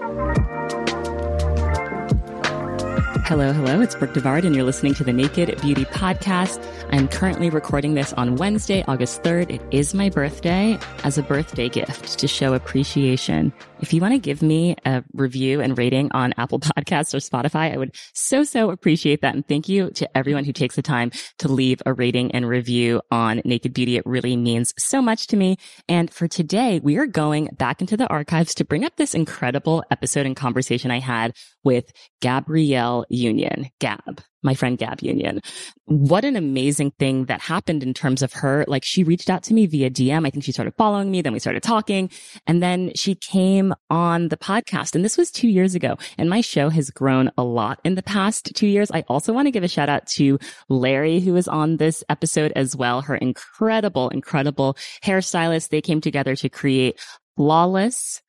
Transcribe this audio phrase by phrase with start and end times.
[0.00, 0.27] thank you
[3.28, 3.82] Hello, hello.
[3.82, 6.66] It's Brooke Devard, and you're listening to the Naked Beauty Podcast.
[6.90, 9.50] I'm currently recording this on Wednesday, August 3rd.
[9.50, 13.52] It is my birthday as a birthday gift to show appreciation.
[13.80, 17.70] If you want to give me a review and rating on Apple Podcasts or Spotify,
[17.70, 19.34] I would so, so appreciate that.
[19.34, 21.10] And thank you to everyone who takes the time
[21.40, 23.98] to leave a rating and review on Naked Beauty.
[23.98, 25.58] It really means so much to me.
[25.86, 29.84] And for today, we are going back into the archives to bring up this incredible
[29.90, 35.40] episode and conversation I had with Gabrielle Union, Gab, my friend Gab Union.
[35.84, 38.64] What an amazing thing that happened in terms of her.
[38.68, 40.26] Like she reached out to me via DM.
[40.26, 41.22] I think she started following me.
[41.22, 42.10] Then we started talking
[42.46, 44.94] and then she came on the podcast.
[44.94, 45.96] And this was two years ago.
[46.16, 48.90] And my show has grown a lot in the past two years.
[48.90, 52.52] I also want to give a shout out to Larry, who is on this episode
[52.54, 53.02] as well.
[53.02, 55.70] Her incredible, incredible hairstylist.
[55.70, 57.00] They came together to create
[57.36, 58.20] flawless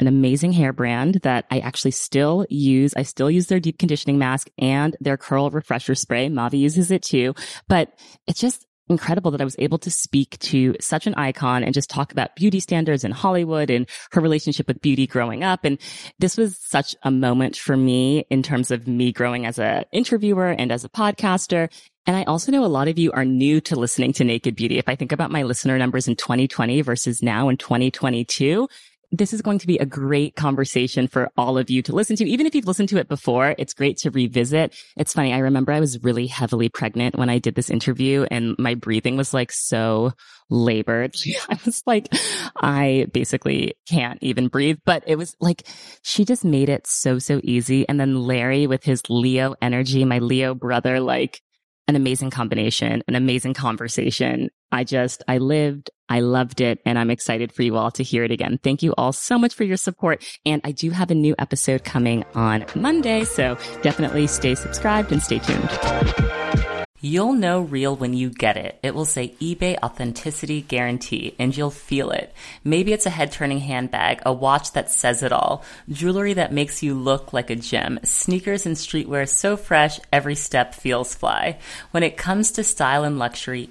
[0.00, 2.94] an amazing hair brand that I actually still use.
[2.96, 6.28] I still use their deep conditioning mask and their curl refresher spray.
[6.28, 7.34] Mavi uses it too,
[7.68, 11.74] but it's just incredible that I was able to speak to such an icon and
[11.74, 15.64] just talk about beauty standards in Hollywood and her relationship with beauty growing up.
[15.64, 15.78] And
[16.18, 20.48] this was such a moment for me in terms of me growing as an interviewer
[20.48, 21.70] and as a podcaster.
[22.06, 24.78] And I also know a lot of you are new to listening to Naked Beauty.
[24.78, 28.68] If I think about my listener numbers in 2020 versus now in 2022,
[29.10, 32.28] this is going to be a great conversation for all of you to listen to.
[32.28, 34.74] Even if you've listened to it before, it's great to revisit.
[34.96, 35.32] It's funny.
[35.32, 39.16] I remember I was really heavily pregnant when I did this interview and my breathing
[39.16, 40.12] was like so
[40.50, 41.14] labored.
[41.48, 42.08] I was like,
[42.56, 45.66] I basically can't even breathe, but it was like,
[46.02, 47.88] she just made it so, so easy.
[47.88, 51.40] And then Larry with his Leo energy, my Leo brother, like
[51.86, 54.50] an amazing combination, an amazing conversation.
[54.70, 58.24] I just, I lived, I loved it, and I'm excited for you all to hear
[58.24, 58.58] it again.
[58.62, 60.24] Thank you all so much for your support.
[60.44, 65.22] And I do have a new episode coming on Monday, so definitely stay subscribed and
[65.22, 66.68] stay tuned.
[67.00, 68.80] You'll know real when you get it.
[68.82, 72.34] It will say eBay authenticity guarantee and you'll feel it.
[72.64, 76.82] Maybe it's a head turning handbag, a watch that says it all, jewelry that makes
[76.82, 81.60] you look like a gem, sneakers and streetwear so fresh every step feels fly.
[81.92, 83.70] When it comes to style and luxury,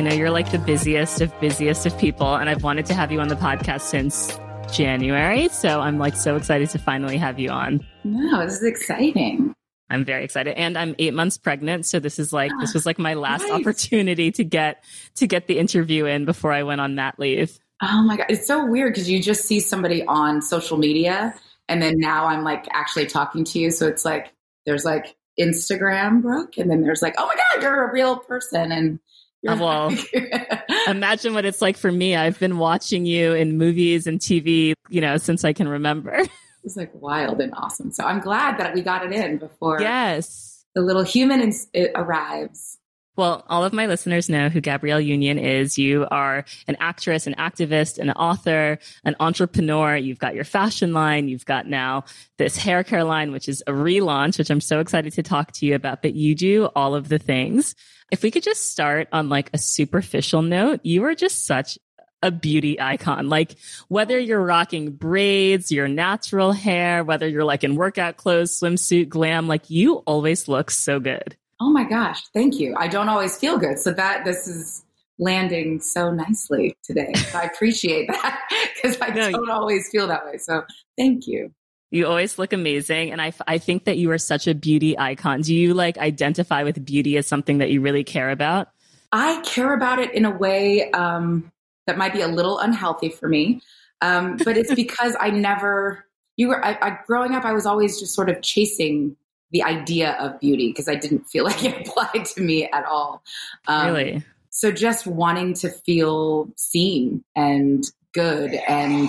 [0.00, 3.12] I know you're like the busiest of busiest of people, and I've wanted to have
[3.12, 4.40] you on the podcast since
[4.72, 5.50] January.
[5.50, 7.86] So I'm like so excited to finally have you on.
[8.02, 9.54] No, this is exciting.
[9.90, 10.56] I'm very excited.
[10.56, 11.84] And I'm eight months pregnant.
[11.84, 13.60] So this is like, this was like my last nice.
[13.60, 14.82] opportunity to get,
[15.16, 17.58] to get the interview in before I went on mat leave.
[17.82, 18.24] Oh my God.
[18.30, 21.34] It's so weird because you just see somebody on social media
[21.68, 23.70] and then now I'm like actually talking to you.
[23.70, 24.32] So it's like,
[24.64, 28.72] there's like Instagram Brooke and then there's like, oh my God, you're a real person.
[28.72, 28.98] And
[29.42, 29.96] well,
[30.88, 32.16] imagine what it's like for me.
[32.16, 36.24] I've been watching you in movies and TV, you know, since I can remember.
[36.62, 37.90] It's like wild and awesome.
[37.90, 42.78] So I'm glad that we got it in before yes the little human is, arrives.
[43.20, 45.76] Well, all of my listeners know who Gabrielle Union is.
[45.76, 49.94] You are an actress, an activist, an author, an entrepreneur.
[49.94, 51.28] You've got your fashion line.
[51.28, 52.04] You've got now
[52.38, 55.66] this hair care line, which is a relaunch, which I'm so excited to talk to
[55.66, 56.00] you about.
[56.00, 57.74] But you do all of the things.
[58.10, 61.78] If we could just start on like a superficial note, you are just such
[62.22, 63.28] a beauty icon.
[63.28, 63.54] Like
[63.88, 69.46] whether you're rocking braids, your natural hair, whether you're like in workout clothes, swimsuit, glam,
[69.46, 71.36] like you always look so good.
[71.60, 72.22] Oh my gosh.
[72.32, 72.74] Thank you.
[72.76, 73.78] I don't always feel good.
[73.78, 74.84] So that this is
[75.18, 77.12] landing so nicely today.
[77.14, 78.40] So I appreciate that
[78.74, 80.38] because I no, don't always feel that way.
[80.38, 80.64] So
[80.96, 81.52] thank you.
[81.90, 83.10] You always look amazing.
[83.10, 85.42] And I, I think that you are such a beauty icon.
[85.42, 88.68] Do you like identify with beauty as something that you really care about?
[89.12, 91.52] I care about it in a way um,
[91.86, 93.60] that might be a little unhealthy for me.
[94.00, 96.06] Um, but it's because I never,
[96.36, 99.16] you were, I, I, growing up, I was always just sort of chasing
[99.50, 103.22] the idea of beauty because I didn't feel like it applied to me at all.
[103.66, 104.24] Um, really?
[104.50, 109.08] So just wanting to feel seen and good and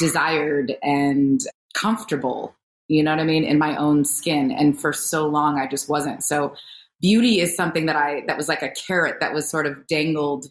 [0.00, 1.40] desired and
[1.74, 2.54] comfortable,
[2.88, 4.50] you know what I mean, in my own skin.
[4.50, 6.24] And for so long, I just wasn't.
[6.24, 6.54] So
[7.00, 10.46] beauty is something that I, that was like a carrot that was sort of dangled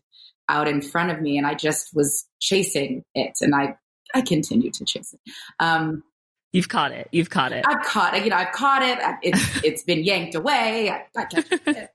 [0.48, 1.38] out in front of me.
[1.38, 3.38] And I just was chasing it.
[3.42, 3.78] And I,
[4.16, 5.20] I continued to chase it.
[5.60, 6.04] Um,
[6.54, 7.10] You've caught it.
[7.12, 7.66] You've caught it.
[7.68, 8.24] I've caught it.
[8.24, 8.98] You know, I've caught it.
[9.22, 10.90] It's it's been yanked away.
[10.90, 11.90] I, I it.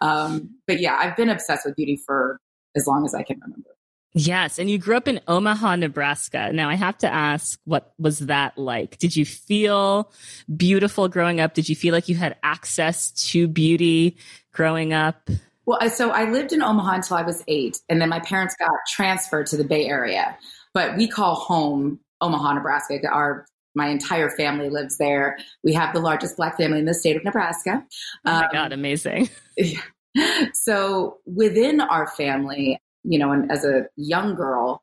[0.00, 2.38] Um, but yeah, I've been obsessed with beauty for
[2.76, 3.70] as long as I can remember.
[4.16, 6.52] Yes, and you grew up in Omaha, Nebraska.
[6.52, 8.98] Now I have to ask, what was that like?
[8.98, 10.12] Did you feel
[10.56, 11.54] beautiful growing up?
[11.54, 14.16] Did you feel like you had access to beauty
[14.52, 15.28] growing up?
[15.66, 18.70] Well, so I lived in Omaha until I was eight, and then my parents got
[18.88, 20.36] transferred to the Bay Area.
[20.74, 23.00] But we call home Omaha, Nebraska.
[23.10, 25.38] Our my entire family lives there.
[25.62, 27.84] We have the largest black family in the state of Nebraska.
[28.26, 29.28] Oh my um, God, amazing.
[30.52, 34.82] So within our family, you know, and as a young girl,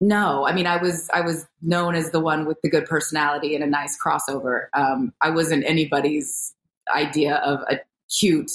[0.00, 3.54] no, I mean, I was I was known as the one with the good personality
[3.54, 4.68] and a nice crossover.
[4.72, 6.54] Um, I wasn't anybody's
[6.94, 8.50] idea of a cute,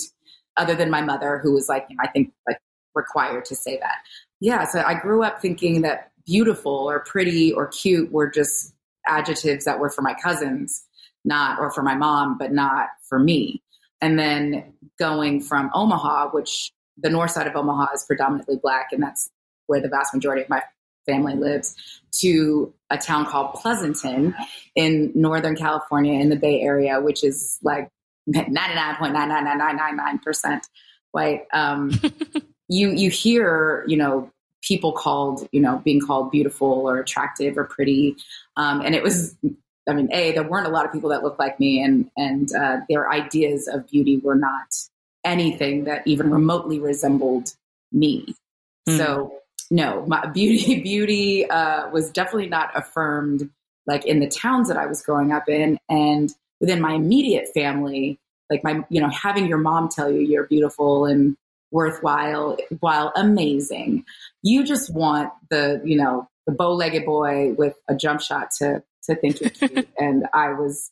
[0.57, 2.59] other than my mother, who was like, you know, I think like
[2.95, 3.97] required to say that.
[4.39, 8.73] Yeah, so I grew up thinking that beautiful or pretty or cute were just
[9.07, 10.83] adjectives that were for my cousins,
[11.23, 13.61] not, or for my mom, but not for me.
[14.01, 19.01] And then going from Omaha, which the north side of Omaha is predominantly black, and
[19.01, 19.29] that's
[19.67, 20.61] where the vast majority of my
[21.05, 21.75] family lives,
[22.19, 24.35] to a town called Pleasanton
[24.75, 27.89] in Northern California in the Bay Area, which is like
[28.29, 30.61] 99.99999%
[31.11, 31.43] white.
[31.53, 31.91] Um,
[32.67, 34.31] you, you hear, you know,
[34.65, 38.17] people called, you know, being called beautiful or attractive or pretty.
[38.57, 39.35] Um, and it was,
[39.87, 42.49] I mean, A, there weren't a lot of people that looked like me and, and
[42.53, 44.73] uh, their ideas of beauty were not
[45.23, 47.53] anything that even remotely resembled
[47.91, 48.35] me.
[48.89, 48.97] Mm.
[48.97, 49.33] So
[49.69, 53.49] no, my beauty, beauty uh, was definitely not affirmed
[53.87, 55.77] like in the towns that I was growing up in.
[55.89, 58.19] And within my immediate family,
[58.49, 61.35] like my, you know, having your mom tell you you're beautiful and
[61.71, 64.05] worthwhile while amazing.
[64.41, 69.15] You just want the, you know, the bow-legged boy with a jump shot to to
[69.15, 69.89] think you're cute.
[69.99, 70.91] and I was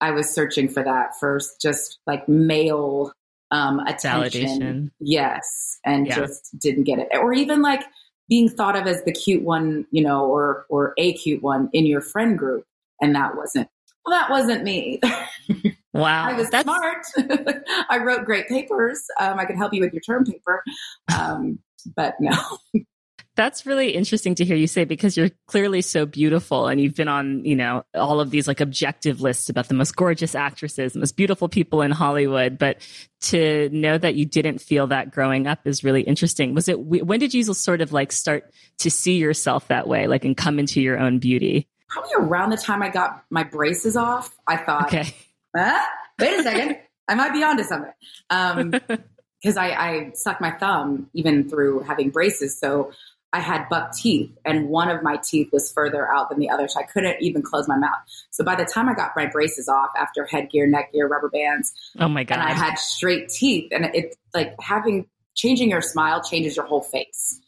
[0.00, 3.12] I was searching for that first, just like male
[3.50, 4.60] um attention.
[4.60, 4.90] Validation.
[5.00, 5.78] Yes.
[5.84, 6.16] And yeah.
[6.16, 7.08] just didn't get it.
[7.12, 7.82] Or even like
[8.28, 11.86] being thought of as the cute one, you know, or or a cute one in
[11.86, 12.64] your friend group.
[13.00, 13.68] And that wasn't
[14.04, 15.00] well, that wasn't me.
[15.92, 16.28] Wow.
[16.28, 16.64] I was That's...
[16.64, 17.06] smart.
[17.88, 19.02] I wrote great papers.
[19.18, 20.62] Um, I could help you with your term paper.
[21.16, 21.58] Um,
[21.96, 22.36] but no.
[23.36, 27.08] That's really interesting to hear you say because you're clearly so beautiful and you've been
[27.08, 31.16] on, you know, all of these like objective lists about the most gorgeous actresses, most
[31.16, 32.58] beautiful people in Hollywood.
[32.58, 32.78] But
[33.22, 36.54] to know that you didn't feel that growing up is really interesting.
[36.54, 40.24] Was it, when did you sort of like start to see yourself that way, like
[40.24, 41.66] and come into your own beauty?
[41.88, 45.14] Probably around the time I got my braces off, I thought, okay
[45.56, 45.86] ah,
[46.18, 47.92] wait a second, I might be onto something.
[48.30, 48.70] Um,
[49.42, 52.58] because I, I suck my thumb even through having braces.
[52.58, 52.92] So
[53.32, 56.66] I had buck teeth, and one of my teeth was further out than the other,
[56.66, 58.00] so I couldn't even close my mouth.
[58.30, 61.72] So by the time I got my braces off, after headgear, neck gear, rubber bands,
[62.00, 65.06] oh my god, and I had straight teeth, and it's like having
[65.36, 67.40] changing your smile changes your whole face,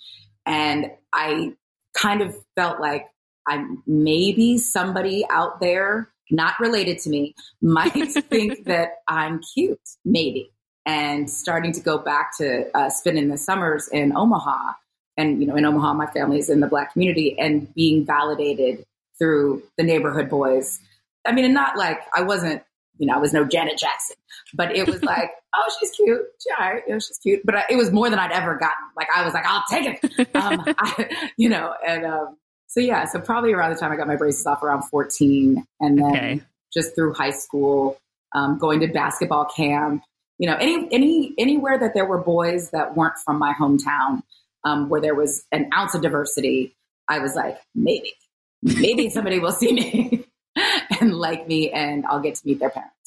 [0.47, 1.55] and I
[1.95, 3.07] kind of felt like
[3.49, 7.93] I'm maybe somebody out there not related to me, might
[8.31, 10.51] think that I'm cute, maybe.
[10.85, 14.73] And starting to go back to uh, spending the summers in Omaha.
[15.17, 18.85] And, you know, in Omaha, my family is in the black community and being validated
[19.19, 20.81] through the neighborhood boys.
[21.25, 22.63] I mean, and not like I wasn't,
[22.99, 24.17] you know, I was no Janet Jackson,
[24.55, 26.23] but it was like, oh, she's cute.
[26.41, 27.43] She, all right, you know, she's cute.
[27.45, 28.85] But I, it was more than I'd ever gotten.
[28.97, 30.29] Like I was like, I'll take it.
[30.35, 32.37] Um, I, you know, and um,
[32.73, 35.99] so yeah, so probably around the time I got my braces off, around 14, and
[35.99, 36.41] then okay.
[36.73, 37.99] just through high school,
[38.35, 40.03] um, going to basketball camp,
[40.39, 44.23] you know, any any anywhere that there were boys that weren't from my hometown,
[44.65, 46.75] um, where there was an ounce of diversity,
[47.09, 48.15] I was like, maybe,
[48.63, 50.25] maybe somebody will see me
[50.99, 53.02] and like me, and I'll get to meet their parents.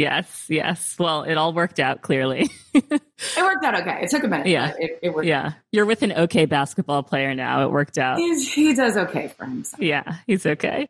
[0.00, 0.96] Yes, yes.
[0.98, 2.48] Well, it all worked out clearly.
[2.74, 3.02] it
[3.36, 4.00] worked out okay.
[4.02, 4.46] It took a minute.
[4.46, 5.26] Yeah, it, it, worked.
[5.26, 7.64] Yeah, you're with an okay basketball player now.
[7.64, 8.18] It worked out.
[8.18, 9.82] He's, he does okay for himself.
[9.82, 10.88] Yeah, he's okay.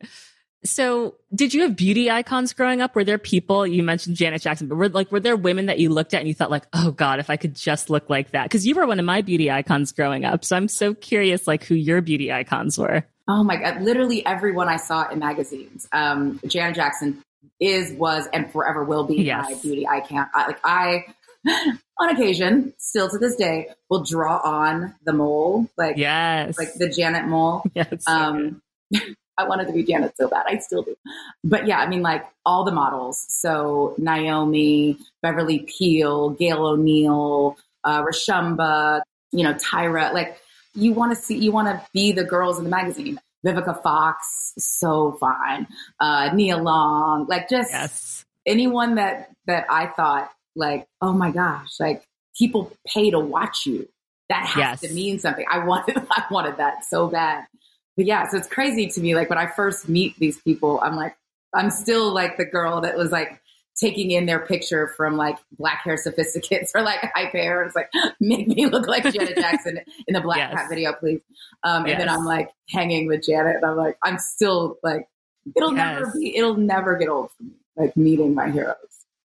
[0.63, 2.95] So, did you have beauty icons growing up?
[2.95, 5.91] Were there people you mentioned Janet Jackson, but were like were there women that you
[5.91, 8.45] looked at and you thought like, oh God, if I could just look like that?
[8.45, 10.45] Because you were one of my beauty icons growing up.
[10.45, 13.05] So I'm so curious, like who your beauty icons were.
[13.27, 13.83] Oh my God!
[13.83, 15.89] Literally everyone I saw in magazines.
[15.91, 17.25] Um, Janet Jackson
[17.61, 19.47] is, was, and forever will be Yes.
[19.51, 20.27] my beauty icon.
[20.35, 21.05] I, like I,
[21.99, 26.59] on occasion, still to this day, will draw on the mole, like Yes.
[26.59, 27.63] like the Janet mole.
[27.75, 28.05] yes.
[28.07, 28.63] Um,
[29.39, 30.45] I wanted to be Janet so bad.
[30.47, 30.95] I still do.
[31.45, 33.25] But yeah, I mean, like all the models.
[33.29, 39.01] So Naomi, Beverly Peele, Gail O'Neill, uh, Roshumba,
[39.33, 40.13] you know, Tyra.
[40.13, 40.39] Like
[40.75, 43.19] you want to see, you want to be the girls in the magazine.
[43.47, 45.67] Vivica Fox, so fine.
[45.99, 48.25] Uh, Nia Long, like just yes.
[48.47, 52.05] anyone that that I thought like, oh my gosh, like
[52.37, 53.89] people pay to watch you.
[54.29, 54.81] That has Yes.
[54.83, 55.45] to mean something.
[55.51, 57.47] I wanted I wanted that so bad.
[57.97, 59.15] But yeah, so it's crazy to me.
[59.15, 61.17] Like when I first meet these people, I'm like,
[61.55, 63.41] I'm still like the girl that was like
[63.77, 67.63] taking in their picture from like black hair sophisticates or like hype hair.
[67.65, 70.53] It's like, make me look like Janet Jackson in the Black Yes.
[70.55, 71.21] Hat video, please.
[71.63, 75.09] Um, and then I'm like hanging with Janet and I'm like, I'm still like,
[75.57, 78.77] it'll never be, it'll never get old for me, like meeting my heroes.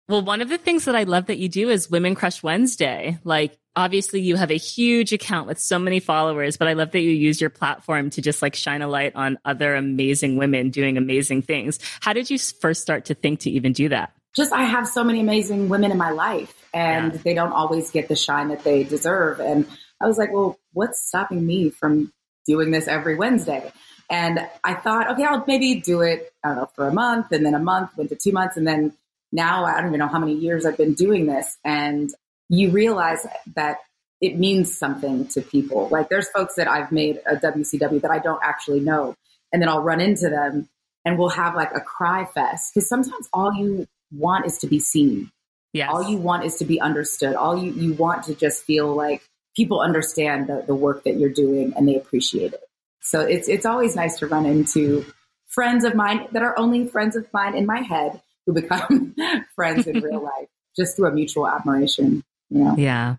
[0.08, 3.18] Well, one of the things that I love that you do is Women Crush Wednesday.
[3.24, 7.00] Like, obviously, you have a huge account with so many followers, but I love that
[7.00, 10.98] you use your platform to just like shine a light on other amazing women doing
[10.98, 11.78] amazing things.
[12.00, 14.12] How did you first start to think to even do that?
[14.34, 17.18] Just I have so many amazing women in my life and Yeah.
[17.22, 19.40] they don't always get the shine that they deserve.
[19.40, 19.66] And
[20.00, 22.12] I was like, well, what's stopping me from
[22.46, 23.70] doing this every Wednesday?
[24.10, 27.44] And I thought, okay, I'll maybe do it, I don't know, for a month and
[27.46, 28.56] then a month, went to two months.
[28.56, 28.92] And then
[29.32, 31.56] now I don't even know how many years I've been doing this.
[31.64, 32.10] And
[32.48, 33.78] you realize that
[34.20, 35.88] it means something to people.
[35.88, 39.14] Like there's folks that I've made a WCW that I don't actually know.
[39.52, 40.68] And then I'll run into them
[41.04, 42.72] and we'll have like a cry fest.
[42.74, 45.30] Because sometimes all you want is to be seen.
[45.72, 45.88] Yes.
[45.90, 47.34] All you want is to be understood.
[47.34, 49.22] All you, you want to just feel like
[49.56, 52.62] people understand the, the work that you're doing and they appreciate it.
[53.00, 55.04] So it's it's always nice to run into
[55.48, 59.14] friends of mine that are only friends of mine in my head who become
[59.54, 62.22] friends in real life just through a mutual admiration.
[62.50, 62.74] You know?
[62.76, 63.16] Yeah.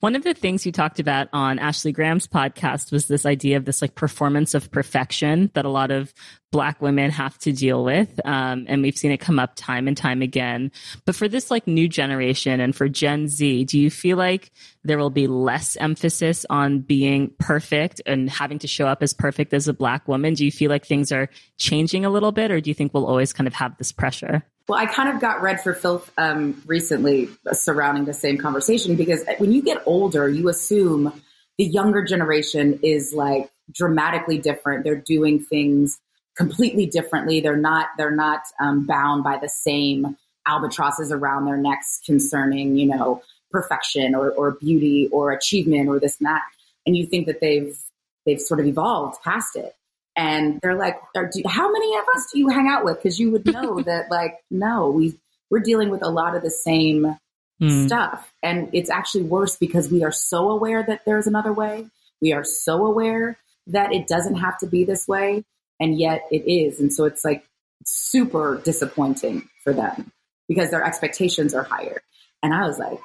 [0.00, 3.64] One of the things you talked about on Ashley Graham's podcast was this idea of
[3.64, 6.14] this like performance of perfection that a lot of
[6.52, 8.20] black women have to deal with.
[8.24, 10.70] Um, and we've seen it come up time and time again.
[11.04, 14.52] But for this like new generation and for Gen Z, do you feel like
[14.84, 19.52] there will be less emphasis on being perfect and having to show up as perfect
[19.52, 20.34] as a black woman?
[20.34, 23.06] Do you feel like things are changing a little bit or do you think we'll
[23.06, 24.42] always kind of have this pressure?
[24.68, 29.24] Well, I kind of got read for filth um, recently surrounding the same conversation because
[29.38, 31.12] when you get older, you assume
[31.58, 34.84] the younger generation is like dramatically different.
[34.84, 35.98] They're doing things
[36.36, 37.40] completely differently.
[37.40, 37.88] They're not.
[37.96, 40.16] They're not um, bound by the same
[40.46, 46.18] albatrosses around their necks concerning, you know, perfection or, or beauty or achievement or this
[46.20, 46.42] and that.
[46.86, 47.76] And you think that they've
[48.24, 49.74] they've sort of evolved past it
[50.16, 53.20] and they're like, are, do, "How many of us do you hang out with?" Because
[53.20, 55.18] you would know that, like, no, we
[55.50, 57.16] we're dealing with a lot of the same
[57.58, 57.86] Hmm.
[57.86, 61.86] stuff, and it's actually worse because we are so aware that there's another way.
[62.20, 63.38] We are so aware
[63.68, 65.42] that it doesn't have to be this way,
[65.80, 67.44] and yet it is, and so it's like
[67.84, 70.12] super disappointing for them
[70.48, 72.02] because their expectations are higher.
[72.42, 72.98] And I was like,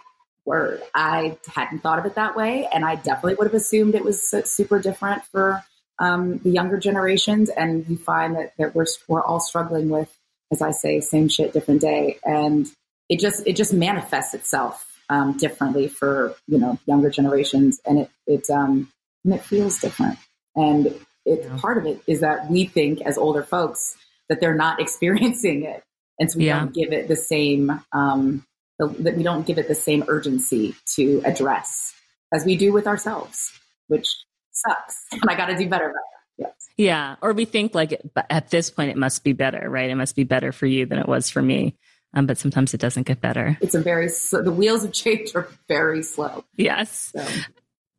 [0.45, 4.03] word, I hadn't thought of it that way, and I definitely would have assumed it
[4.03, 5.63] was super different for
[5.99, 10.09] um, the younger generations, and you find that, that we're we're all struggling with,
[10.51, 12.67] as I say, same shit, different day, and
[13.07, 18.09] it just it just manifests itself um, differently for you know younger generations, and it
[18.25, 18.91] it um
[19.23, 20.17] and it feels different,
[20.55, 20.99] and
[21.31, 21.57] it Yeah.
[21.57, 23.95] part of it is that we think as older folks
[24.29, 25.83] that they're not experiencing it,
[26.19, 26.59] and so we Yeah.
[26.59, 28.45] don't give it the same um
[28.79, 31.93] the, that we don't give it the same urgency to address
[32.33, 33.51] as we do with ourselves,
[33.87, 34.07] which
[34.51, 36.47] sucks, and I got to do better about that.
[36.47, 36.53] Yes.
[36.77, 37.15] Yeah.
[37.21, 39.89] Or we think like at this point, it must be better, right?
[39.89, 41.75] It must be better for you than it was for me.
[42.13, 43.57] Um, but sometimes it doesn't get better.
[43.61, 46.43] It's a very sl- the wheels of change are very slow.
[46.57, 47.11] Yes.
[47.15, 47.25] So.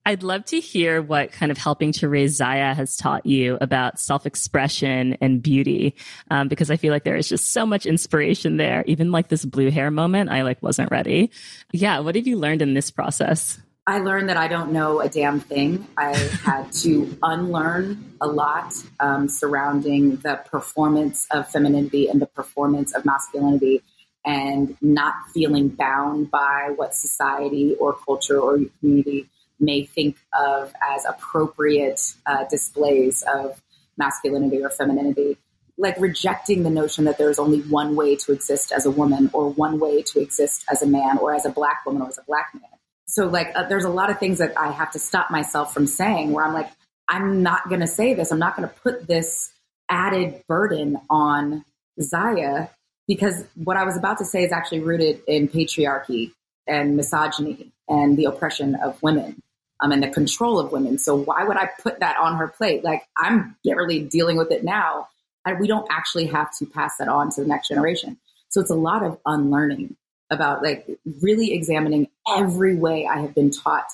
[0.04, 4.00] I'd love to hear what kind of helping to raise Zaya has taught you about
[4.00, 5.94] self expression and beauty,
[6.30, 8.82] um, because I feel like there is just so much inspiration there.
[8.87, 11.30] Even like this blue hair moment, I like wasn't ready.
[11.73, 12.00] Yeah.
[12.00, 13.61] What have you learned in this process?
[13.87, 15.87] I learned that I don't know a damn thing.
[15.97, 22.92] I had to unlearn a lot um, surrounding the performance of femininity and the performance
[22.92, 23.82] of masculinity,
[24.25, 29.28] and not feeling bound by what society or culture or community
[29.62, 33.62] may think of as appropriate uh, displays of
[33.97, 35.38] masculinity or femininity.
[35.78, 39.49] Like rejecting the notion that there's only one way to exist as a woman, or
[39.49, 42.25] one way to exist as a man, or as a black woman, or as a
[42.26, 42.64] black man.
[43.07, 45.87] So like uh, there's a lot of things that I have to stop myself from
[45.87, 46.71] saying where I'm like
[47.09, 48.31] I'm not going to say this.
[48.31, 49.52] I'm not going to put this
[49.88, 51.64] added burden on
[52.00, 52.69] Zaya
[53.07, 56.33] because what I was about to say is actually rooted in patriarchy
[56.66, 59.42] and misogyny and the oppression of women
[59.82, 60.96] um, and the control of women.
[60.96, 62.84] So why would I put that on her plate?
[62.84, 65.08] Like I'm barely dealing with it now.
[65.44, 68.16] And we don't actually have to pass that on to the next generation.
[68.48, 69.96] So it's a lot of unlearning
[70.30, 70.86] about like
[71.20, 73.86] really examining every way I have been taught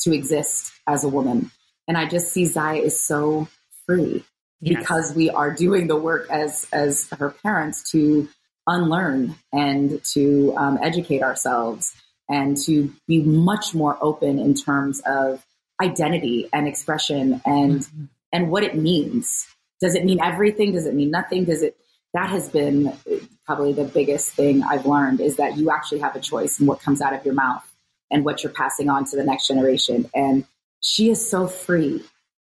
[0.00, 1.50] to exist as a woman.
[1.86, 3.48] And I just see Zaya is so
[3.86, 4.24] free
[4.60, 4.80] yes.
[4.80, 8.28] because we are doing the work as as her parents to
[8.66, 11.94] unlearn and to um, educate ourselves
[12.28, 15.44] and to be much more open in terms of
[15.82, 18.04] identity and expression and mm-hmm.
[18.32, 19.46] and what it means.
[19.80, 20.72] Does it mean everything?
[20.72, 21.44] Does it mean nothing?
[21.44, 21.76] Does it
[22.14, 22.92] that has been
[23.44, 26.80] probably the biggest thing I've learned is that you actually have a choice in what
[26.80, 27.62] comes out of your mouth
[28.10, 30.08] and what you're passing on to the next generation.
[30.14, 30.46] And
[30.80, 32.02] she is so free.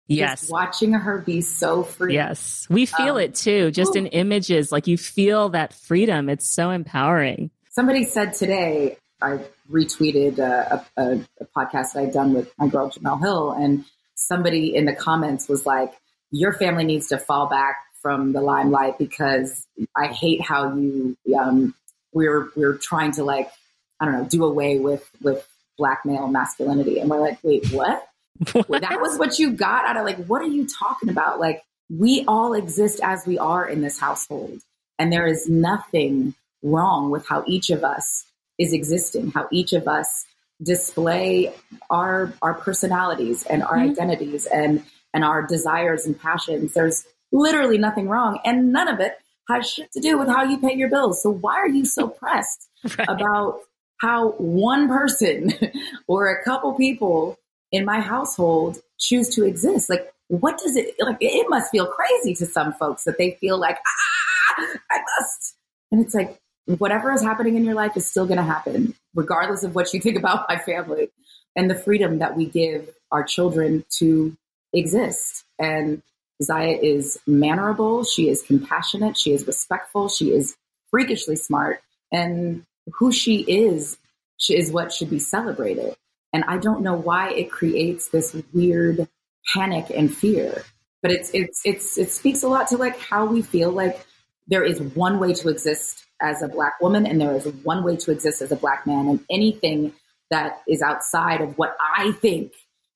[0.08, 0.40] Yes.
[0.40, 2.14] Just watching her be so free.
[2.14, 2.66] Yes.
[2.68, 4.00] We feel um, it too, just ooh.
[4.00, 4.72] in images.
[4.72, 6.28] Like you feel that freedom.
[6.28, 7.50] It's so empowering.
[7.70, 9.38] Somebody said today, I
[9.70, 14.74] retweeted a, a, a podcast that I'd done with my girl Jemele Hill, and somebody
[14.74, 15.92] in the comments was like,
[16.30, 21.74] Your family needs to fall back from the limelight because I hate how you um,
[22.12, 23.50] we're we're trying to like
[24.00, 25.46] I don't know do away with with
[25.78, 28.06] black male masculinity, and we're like, wait, what?
[28.66, 28.82] what?
[28.82, 31.40] That was what you got out of like, what are you talking about?
[31.40, 34.60] Like, we all exist as we are in this household,
[34.98, 38.24] and there is nothing wrong with how each of us
[38.58, 40.26] is existing, how each of us
[40.62, 41.52] display
[41.90, 43.90] our our personalities and our mm-hmm.
[43.90, 46.74] identities and and our desires and passions.
[46.74, 49.14] There's literally nothing wrong, and none of it
[49.48, 51.22] has shit to do with how you pay your bills.
[51.22, 52.68] So why are you so pressed
[52.98, 53.08] right.
[53.08, 53.60] about
[54.00, 55.52] how one person
[56.06, 57.38] or a couple people
[57.70, 59.90] in my household choose to exist?
[59.90, 61.18] Like, what does it like?
[61.20, 65.56] It must feel crazy to some folks that they feel like, ah, I must.
[65.90, 69.64] And it's like, whatever is happening in your life is still going to happen, regardless
[69.64, 71.10] of what you think about my family
[71.56, 74.36] and the freedom that we give our children to
[74.72, 75.44] exist.
[75.58, 76.02] And
[76.42, 78.04] Zaya is mannerable.
[78.04, 79.16] She is compassionate.
[79.16, 80.08] She is respectful.
[80.08, 80.56] She is
[80.90, 81.82] freakishly smart.
[82.10, 83.98] And who she is,
[84.38, 85.94] she is what should be celebrated.
[86.32, 89.06] And I don't know why it creates this weird
[89.52, 90.64] panic and fear.
[91.02, 94.06] But it's it's it's it speaks a lot to like how we feel like
[94.46, 97.96] there is one way to exist as a black woman and there is one way
[97.96, 99.92] to exist as a black man and anything
[100.30, 102.52] that is outside of what I think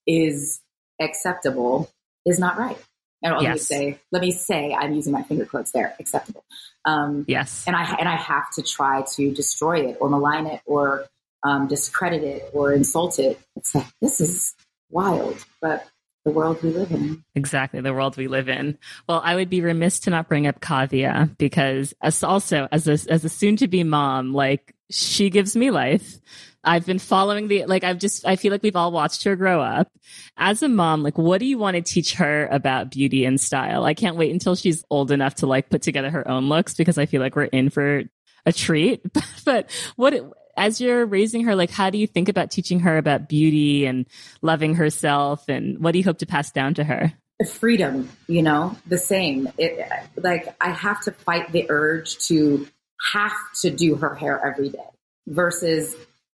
[0.06, 0.60] is
[1.00, 1.90] acceptable
[2.24, 2.78] is not right.
[3.22, 3.54] And let yes.
[3.54, 6.44] me say, let me say, I'm using my finger quotes there, acceptable.
[6.84, 7.64] Um, yes.
[7.66, 11.06] And I and I have to try to destroy it or malign it or
[11.42, 13.40] um, discredit it or insult it.
[13.56, 14.54] It's like this is
[14.90, 15.86] wild, but
[16.26, 17.24] the world we live in.
[17.36, 18.76] Exactly, the world we live in.
[19.08, 22.98] Well, I would be remiss to not bring up Kaavia because as also as a
[23.10, 26.18] as a soon to be mom, like she gives me life.
[26.64, 29.60] I've been following the, like, I've just, I feel like we've all watched her grow
[29.60, 29.88] up.
[30.36, 33.84] As a mom, like, what do you want to teach her about beauty and style?
[33.84, 36.98] I can't wait until she's old enough to like put together her own looks because
[36.98, 38.02] I feel like we're in for
[38.44, 39.00] a treat.
[39.44, 40.14] but what,
[40.56, 44.06] as you're raising her, like, how do you think about teaching her about beauty and
[44.42, 45.48] loving herself?
[45.48, 47.12] And what do you hope to pass down to her?
[47.50, 49.48] Freedom, you know, the same.
[49.58, 52.66] It, like, I have to fight the urge to
[53.12, 54.78] have to do her hair every day
[55.26, 55.94] versus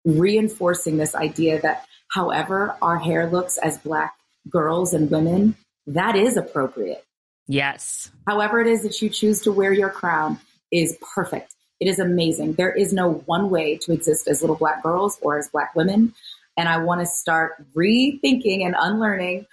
[0.05, 4.15] reinforcing this idea that however our hair looks as black
[4.49, 7.03] girls and women, that is appropriate.
[7.47, 8.09] Yes.
[8.25, 10.39] However it is that you choose to wear your crown
[10.71, 11.53] is perfect.
[11.79, 12.53] It is amazing.
[12.53, 16.13] There is no one way to exist as little black girls or as black women.
[16.57, 19.45] And I want to start rethinking and unlearning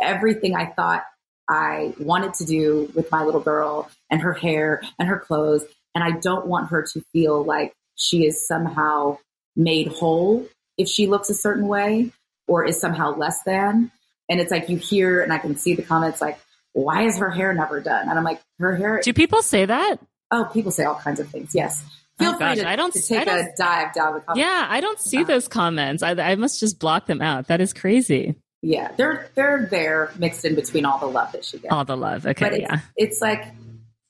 [0.00, 1.04] everything I thought
[1.48, 5.64] I wanted to do with my little girl and her hair and her clothes.
[5.94, 9.18] And I don't want her to feel like she is somehow
[9.56, 10.46] made whole
[10.78, 12.12] if she looks a certain way
[12.46, 13.90] or is somehow less than.
[14.28, 16.38] And it's like you hear, and I can see the comments like,
[16.72, 18.08] why is her hair never done?
[18.08, 19.00] And I'm like, her hair.
[19.02, 19.96] Do people say that?
[20.30, 21.54] Oh, people say all kinds of things.
[21.54, 21.84] Yes.
[21.84, 24.20] Oh, Feel oh, free gosh, to, I don't, to take don't, a dive down the
[24.20, 24.38] comments.
[24.38, 26.02] Yeah, I don't see those comments.
[26.02, 27.48] I, I must just block them out.
[27.48, 28.36] That is crazy.
[28.62, 31.72] Yeah, they're they're there mixed in between all the love that she gets.
[31.72, 32.26] All the love.
[32.26, 32.80] Okay, but it's, yeah.
[32.94, 33.46] It's like,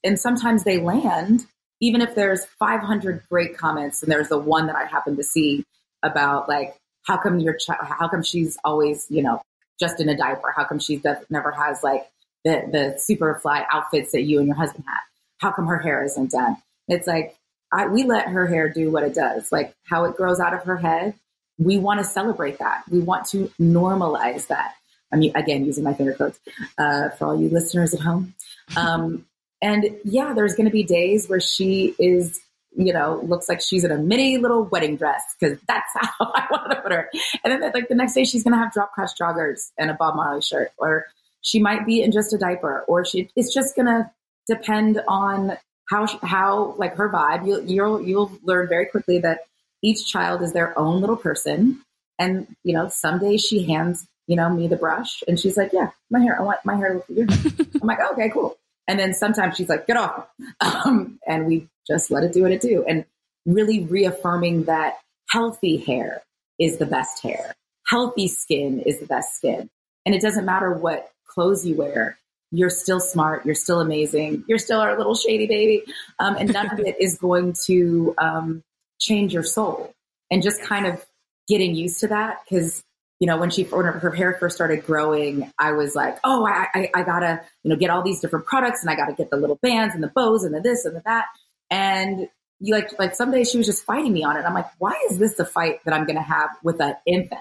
[0.02, 1.46] and sometimes they land
[1.80, 5.64] even if there's 500 great comments and there's the one that I happen to see
[6.02, 9.40] about like, how come your child, how come she's always, you know,
[9.78, 10.52] just in a diaper?
[10.54, 12.06] How come she does, never has like
[12.44, 15.00] the, the super fly outfits that you and your husband had?
[15.40, 16.56] How come her hair isn't done?
[16.88, 17.36] It's like,
[17.72, 20.64] I, we let her hair do what it does, like how it grows out of
[20.64, 21.14] her head.
[21.58, 22.82] We want to celebrate that.
[22.90, 24.74] We want to normalize that.
[25.12, 26.38] I mean, again, using my finger quotes
[26.78, 28.34] uh, for all you listeners at home.
[28.76, 29.26] Um,
[29.62, 32.40] and yeah, there's going to be days where she is
[32.76, 36.46] you know, looks like she's in a mini little wedding dress because that's how I
[36.50, 37.10] want to put her.
[37.44, 39.94] And then like the next day she's going to have drop crotch joggers and a
[39.94, 41.06] Bob Marley shirt, or
[41.42, 44.10] she might be in just a diaper, or she it's just going to
[44.46, 45.56] depend on
[45.90, 47.46] how how like her vibe.
[47.46, 49.40] You'll you'll you'll learn very quickly that
[49.82, 51.82] each child is their own little person,
[52.18, 55.72] and you know, some days she hands you know me the brush, and she's like,
[55.72, 58.56] "Yeah, my hair, I want my hair to look good." I'm like, oh, "Okay, cool."
[58.86, 60.28] And then sometimes she's like, "Get off,"
[60.60, 63.04] um, and we just let it do what it do, and
[63.44, 64.98] really reaffirming that
[65.30, 66.22] healthy hair
[66.58, 67.54] is the best hair,
[67.88, 69.68] healthy skin is the best skin,
[70.06, 72.16] and it doesn't matter what clothes you wear
[72.50, 75.84] you're still smart, you're still amazing, you're still our little shady baby.
[76.18, 78.62] Um, and none of it is going to um,
[78.98, 79.92] change your soul.
[80.32, 81.04] And just kind of
[81.48, 82.84] getting used to that because
[83.18, 86.68] you know when she when her hair first started growing i was like oh I,
[86.72, 89.36] I, I gotta you know get all these different products and i gotta get the
[89.36, 91.26] little bands and the bows and the this and the that
[91.68, 92.28] and
[92.60, 94.94] you like like some days she was just fighting me on it i'm like why
[95.10, 97.40] is this the fight that i'm gonna have with an infant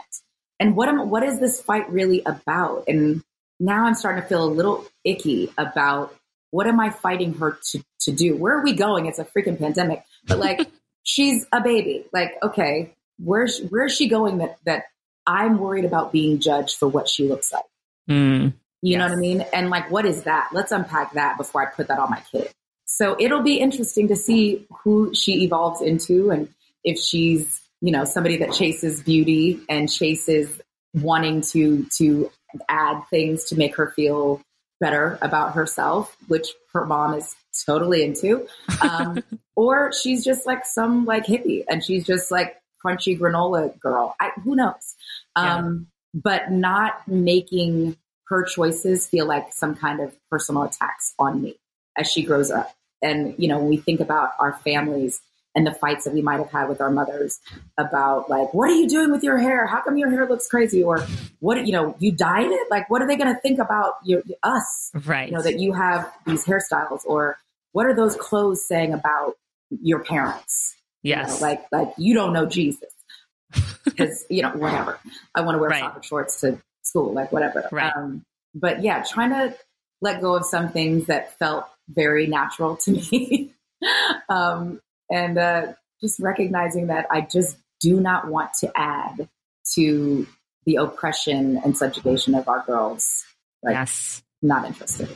[0.60, 3.24] and what am what is this fight really about and
[3.60, 6.16] now I'm starting to feel a little icky about
[6.52, 8.36] what am I fighting her to, to do?
[8.36, 9.06] Where are we going?
[9.06, 10.04] It's a freaking pandemic.
[10.28, 10.68] But like,
[11.04, 12.06] she's a baby.
[12.14, 14.84] Like, okay, where's where's she going that that
[15.28, 17.66] I'm worried about being judged for what she looks like?
[18.10, 18.98] Mm, you yes.
[18.98, 19.42] know what I mean?
[19.54, 20.50] And like, what is that?
[20.54, 22.50] Let's unpack that before I put that on my kid.
[22.86, 26.50] So it'll be interesting to see who she evolves into and
[26.84, 30.62] if she's, you know, somebody that chases beauty and chases
[30.94, 32.32] wanting to to
[32.68, 34.42] add things to make her feel
[34.80, 37.36] better about herself, which her mom is
[37.66, 38.48] totally into.
[38.82, 39.24] Um,
[39.56, 44.16] or she's just like some like hippie and she's just like crunchy granola girl.
[44.20, 44.96] I, who knows?
[45.36, 46.22] Um, yeah.
[46.22, 51.56] But not making her choices feel like some kind of personal attacks on me
[51.98, 52.74] as she grows up.
[53.02, 55.22] And, you know, when we think about our families,
[55.60, 57.42] and the fights that we might have had with our mothers
[57.78, 59.68] about like, what are you doing with your hair?
[59.68, 60.82] How come your hair looks crazy?
[60.82, 61.06] Or
[61.42, 62.72] what, you know, you dyed it?
[62.72, 64.90] Like, what are they going to think about you, us?
[65.06, 65.28] Right.
[65.28, 67.38] You know, that you have these hairstyles or
[67.74, 69.34] what are those clothes saying about
[69.70, 70.78] your parents?
[71.04, 71.28] Yes.
[71.28, 72.94] You know, like, like you don't know Jesus
[73.84, 74.98] because, you know, whatever.
[75.36, 75.82] I want to wear right.
[75.82, 77.68] soccer shorts to school, like whatever.
[77.70, 77.92] Right.
[77.94, 78.24] Um,
[78.56, 79.58] but yeah, trying to
[80.00, 83.52] let go of some things that felt very natural to me.
[84.30, 89.30] um, and uh, just recognizing that I just do not want to add
[89.76, 90.28] to
[90.66, 93.26] the oppression and subjugation of our girls.
[93.64, 94.24] Like, yes.
[94.42, 95.10] Not interested.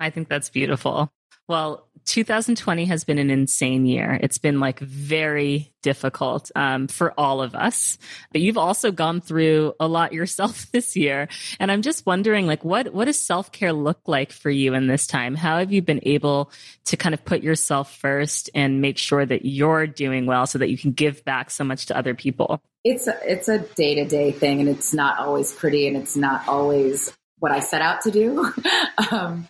[0.00, 1.12] I think that's beautiful.
[1.48, 4.18] Well, 2020 has been an insane year.
[4.22, 7.98] It's been like very difficult um, for all of us.
[8.30, 11.28] But you've also gone through a lot yourself this year,
[11.60, 14.86] and I'm just wondering, like, what what does self care look like for you in
[14.86, 15.34] this time?
[15.34, 16.50] How have you been able
[16.86, 20.70] to kind of put yourself first and make sure that you're doing well, so that
[20.70, 22.60] you can give back so much to other people?
[22.84, 26.16] It's a, it's a day to day thing, and it's not always pretty, and it's
[26.16, 28.52] not always what I set out to do.
[29.10, 29.48] um,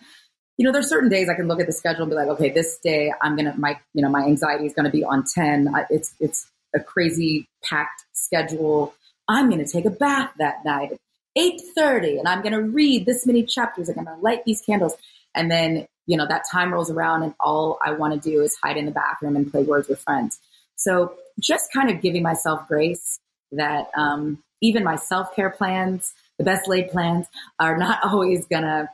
[0.57, 2.49] you know, there's certain days I can look at the schedule and be like, okay,
[2.49, 5.73] this day I'm gonna my you know my anxiety is gonna be on ten.
[5.89, 8.93] It's it's a crazy packed schedule.
[9.27, 10.99] I'm gonna take a bath that night at
[11.35, 13.89] eight thirty, and I'm gonna read this many chapters.
[13.89, 14.93] I'm gonna light these candles,
[15.33, 18.55] and then you know that time rolls around, and all I want to do is
[18.61, 20.39] hide in the bathroom and play words with friends.
[20.75, 23.19] So just kind of giving myself grace
[23.53, 27.25] that um, even my self care plans, the best laid plans,
[27.59, 28.89] are not always gonna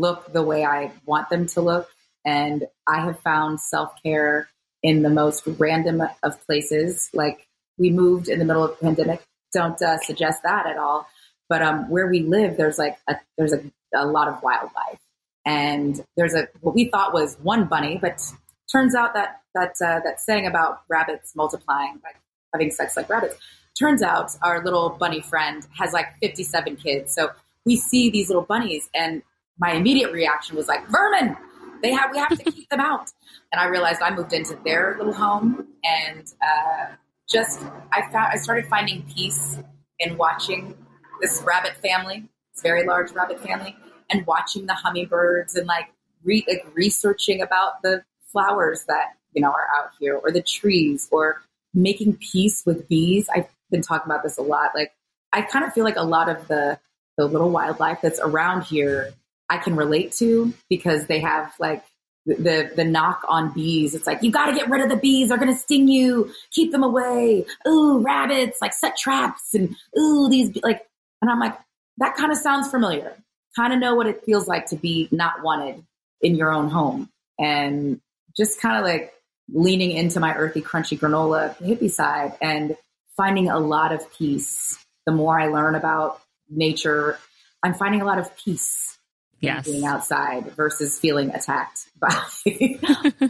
[0.00, 1.88] look the way I want them to look.
[2.24, 4.48] And I have found self care
[4.82, 7.08] in the most random of places.
[7.12, 7.46] Like
[7.78, 9.22] we moved in the middle of the pandemic.
[9.52, 11.06] Don't uh, suggest that at all.
[11.48, 13.62] But um, where we live, there's like a, there's a,
[13.94, 15.00] a lot of wildlife,
[15.44, 18.22] and there's a what we thought was one bunny, but
[18.70, 22.16] turns out that that uh, that saying about rabbits multiplying, like
[22.54, 23.36] having sex like rabbits,
[23.78, 27.14] turns out our little bunny friend has like 57 kids.
[27.14, 27.30] So
[27.66, 29.22] we see these little bunnies, and
[29.58, 31.36] my immediate reaction was like, vermin.
[31.82, 33.10] They have we have to keep them out.
[33.50, 36.92] And I realized I moved into their little home and uh,
[37.28, 37.60] just
[37.92, 39.58] I found I started finding peace
[39.98, 40.76] in watching
[41.20, 43.76] this rabbit family, this very large rabbit family,
[44.10, 45.88] and watching the hummingbirds and like,
[46.22, 51.08] re- like researching about the flowers that you know are out here or the trees
[51.10, 51.42] or
[51.74, 53.28] making peace with bees.
[53.34, 54.70] I've been talking about this a lot.
[54.74, 54.92] Like
[55.32, 56.78] I kind of feel like a lot of the
[57.16, 59.12] the little wildlife that's around here
[59.48, 61.84] I can relate to because they have like
[62.26, 63.94] the the knock on bees.
[63.94, 66.32] It's like you got to get rid of the bees; they're going to sting you.
[66.50, 67.44] Keep them away.
[67.66, 68.58] Ooh, rabbits!
[68.60, 70.86] Like set traps and ooh these like.
[71.20, 71.56] And I'm like,
[71.98, 73.16] that kind of sounds familiar.
[73.54, 75.84] Kind of know what it feels like to be not wanted
[76.20, 78.00] in your own home, and
[78.36, 79.12] just kind of like
[79.52, 82.76] leaning into my earthy, crunchy granola hippie side and
[83.16, 84.78] finding a lot of peace.
[85.04, 87.18] The more I learn about nature,
[87.62, 88.96] I'm finding a lot of peace
[89.42, 89.66] yes.
[89.66, 92.14] being outside versus feeling attacked by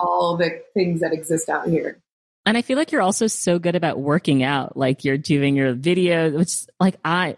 [0.01, 1.99] all the things that exist out here.
[2.45, 4.77] And I feel like you're also so good about working out.
[4.77, 7.37] Like you're doing your videos, which like I,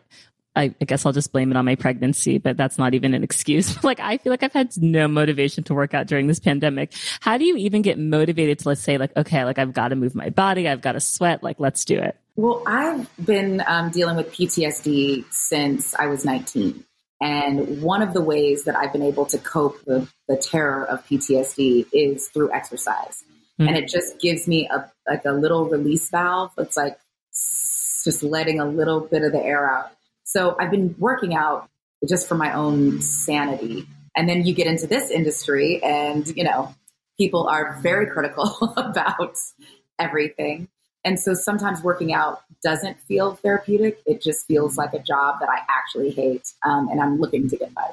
[0.56, 3.22] I, I, guess I'll just blame it on my pregnancy, but that's not even an
[3.22, 3.82] excuse.
[3.84, 6.92] like I feel like I've had no motivation to work out during this pandemic.
[7.20, 9.96] How do you even get motivated to let's say like, okay, like I've got to
[9.96, 10.68] move my body.
[10.68, 11.42] I've got to sweat.
[11.42, 12.16] Like let's do it.
[12.36, 16.82] Well, I've been um, dealing with PTSD since I was 19.
[17.24, 21.06] And one of the ways that I've been able to cope with the terror of
[21.06, 23.24] PTSD is through exercise.
[23.58, 23.68] Mm-hmm.
[23.68, 26.52] And it just gives me a like a little release valve.
[26.58, 26.98] It's like
[27.32, 29.90] just letting a little bit of the air out.
[30.24, 31.70] So I've been working out
[32.06, 33.86] just for my own sanity.
[34.14, 36.74] And then you get into this industry and, you know,
[37.16, 39.38] people are very critical about
[39.98, 40.68] everything.
[41.04, 44.00] And so sometimes working out doesn't feel therapeutic.
[44.06, 46.46] It just feels like a job that I actually hate.
[46.64, 47.90] Um, and I'm looking to get by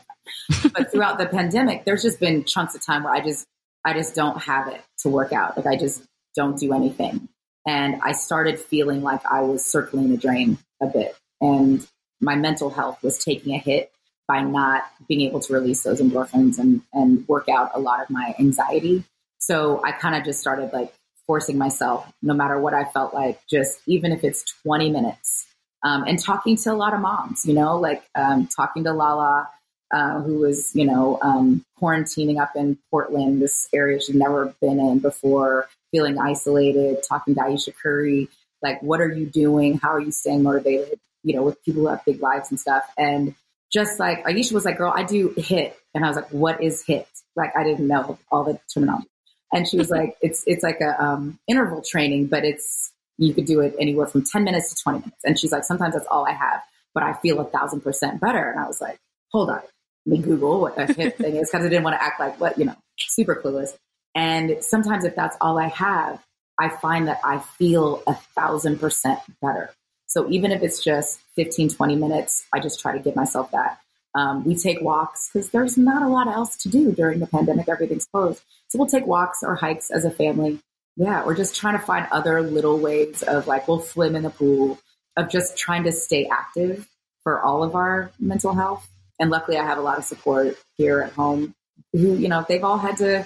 [0.74, 3.48] but throughout the pandemic, there's just been chunks of time where I just,
[3.86, 5.58] I just don't have it to work out.
[5.58, 6.04] Like I just
[6.36, 7.28] don't do anything.
[7.68, 11.16] And I started feeling like I was circling the drain a bit.
[11.40, 11.86] And
[12.20, 13.92] my mental health was taking a hit
[14.28, 18.10] by not being able to release those endorphins and, and work out a lot of
[18.10, 19.04] my anxiety.
[19.40, 20.94] So I kind of just started like
[21.32, 25.48] forcing myself, no matter what I felt like, just even if it's 20 minutes.
[25.82, 29.48] Um, and talking to a lot of moms, you know, like um, talking to Lala,
[29.94, 34.78] uh, who was, you know, um, quarantining up in Portland, this area she'd never been
[34.78, 38.28] in before, feeling isolated, talking to Ayesha Curry,
[38.62, 39.78] like, what are you doing?
[39.78, 42.84] How are you staying motivated, you know, with people who have big lives and stuff.
[42.98, 43.36] And
[43.72, 45.76] just like Ayesha was like, girl, I do HIIT.
[45.96, 47.06] And I was like, what is HIIT?
[47.38, 49.08] Like, I didn't know all the terminology.
[49.54, 53.46] And she was like, it's, it's like a, um, interval training, but it's, you could
[53.46, 55.24] do it anywhere from 10 minutes to 20 minutes.
[55.24, 56.62] And she's like, sometimes that's all I have,
[56.94, 58.50] but I feel a thousand percent better.
[58.50, 58.98] And I was like,
[59.32, 59.62] hold on,
[60.06, 62.40] let me Google what a HIIT thing is because I didn't want to act like
[62.40, 63.78] what, you know, super clueless.
[64.16, 66.22] And sometimes if that's all I have,
[66.60, 69.72] I find that I feel a thousand percent better.
[70.08, 73.80] So even if it's just 15, 20 minutes, I just try to give myself that.
[74.14, 77.70] Um, we take walks because there's not a lot else to do during the pandemic.
[77.70, 78.42] Everything's closed.
[78.68, 80.60] So we'll take walks or hikes as a family.
[80.98, 84.30] Yeah, we're just trying to find other little ways of like, we'll swim in the
[84.30, 84.80] pool,
[85.16, 86.88] of just trying to stay active
[87.24, 88.88] for all of our mental health.
[89.20, 91.56] And luckily, I have a lot of support here at home
[91.94, 93.26] who, you know, they've all had to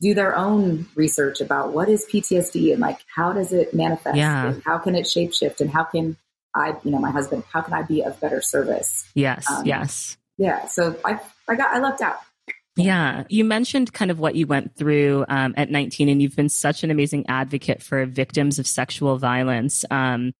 [0.00, 4.16] do their own research about what is PTSD and like how does it manifest?
[4.16, 4.54] Yeah.
[4.64, 6.16] how can it shapeshift and how can
[6.58, 9.06] I, you know, my husband, how can I be of better service?
[9.14, 10.16] Yes, um, yes.
[10.36, 10.66] Yeah.
[10.66, 12.18] So I, I got, I lucked out.
[12.76, 13.24] Yeah.
[13.28, 16.84] You mentioned kind of what you went through um, at 19, and you've been such
[16.84, 19.84] an amazing advocate for victims of sexual violence.
[19.90, 20.32] Um,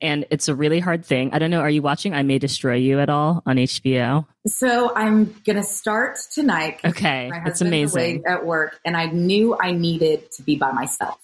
[0.00, 1.30] and it's a really hard thing.
[1.32, 1.60] I don't know.
[1.60, 4.26] Are you watching I May Destroy You at all on HBO?
[4.46, 6.80] So I'm going to start tonight.
[6.84, 7.30] Okay.
[7.46, 8.24] It's amazing.
[8.26, 11.18] At work, and I knew I needed to be by myself.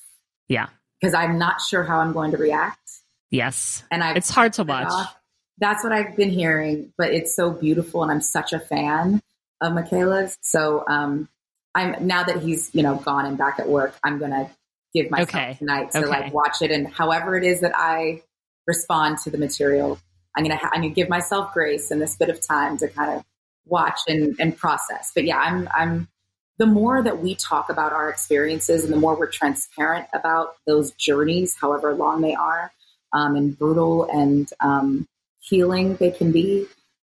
[0.49, 0.69] Yeah.
[1.01, 2.79] Because I'm not sure how I'm going to react.
[3.33, 3.83] Yes.
[3.91, 4.93] And I it's hard to watch.
[5.59, 9.23] That's what I've been hearing, but it's so beautiful, and I'm such a fan
[9.61, 10.39] of Michaela's.
[10.43, 11.29] So um,
[11.75, 14.51] I'm now that he's you know gone and back at work, I'm gonna
[14.95, 15.55] give myself okay.
[15.59, 16.09] tonight to okay.
[16.09, 18.23] like watch it, and however it is that I
[18.67, 19.99] respond to the material.
[20.37, 23.17] I'm gonna ha- I'm gonna give myself grace and this bit of time to kind
[23.17, 23.25] of
[23.65, 25.11] watch and, and process.
[25.15, 26.09] But yeah, I'm I'm
[26.59, 30.91] the more that we talk about our experiences and the more we're transparent about those
[30.93, 32.71] journeys, however long they are,
[33.13, 35.07] um, and brutal and um,
[35.41, 36.67] healing they can be,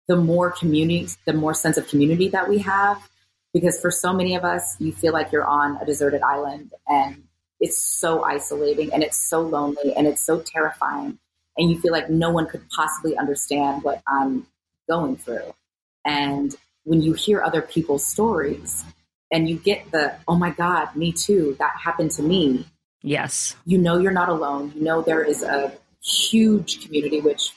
[0.07, 3.09] the more community, the more sense of community that we have.
[3.53, 7.23] Because for so many of us, you feel like you're on a deserted island and
[7.59, 11.19] it's so isolating and it's so lonely and it's so terrifying
[11.57, 14.47] and you feel like no one could possibly understand what I'm
[14.89, 15.53] going through.
[16.05, 18.83] And when you hear other people's stories
[19.31, 22.65] and you get the, oh my God, me too, that happened to me.
[23.01, 23.55] Yes.
[23.65, 24.73] You know you're not alone.
[24.75, 27.51] You know there is a huge community, which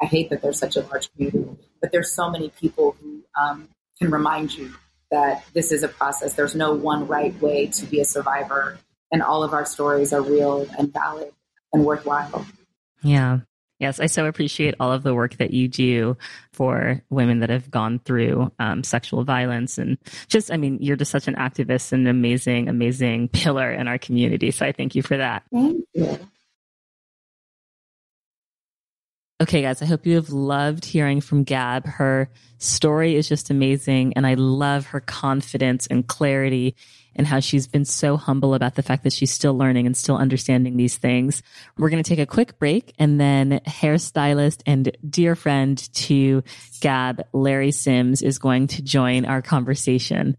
[0.00, 3.68] I hate that there's such a large community, but there's so many people who um,
[3.98, 4.72] can remind you
[5.10, 6.34] that this is a process.
[6.34, 8.78] There's no one right way to be a survivor,
[9.12, 11.32] and all of our stories are real and valid
[11.72, 12.46] and worthwhile.
[13.02, 13.40] Yeah.
[13.78, 16.16] Yes, I so appreciate all of the work that you do
[16.52, 19.76] for women that have gone through um, sexual violence.
[19.76, 23.88] And just, I mean, you're just such an activist and an amazing, amazing pillar in
[23.88, 24.52] our community.
[24.52, 25.42] So I thank you for that.
[25.52, 26.18] Thank you.
[29.40, 31.86] Okay, guys, I hope you have loved hearing from Gab.
[31.86, 36.76] Her story is just amazing, and I love her confidence and clarity
[37.16, 40.16] and how she's been so humble about the fact that she's still learning and still
[40.16, 41.42] understanding these things.
[41.76, 46.42] We're going to take a quick break and then hairstylist and dear friend to
[46.80, 50.36] Gab, Larry Sims is going to join our conversation.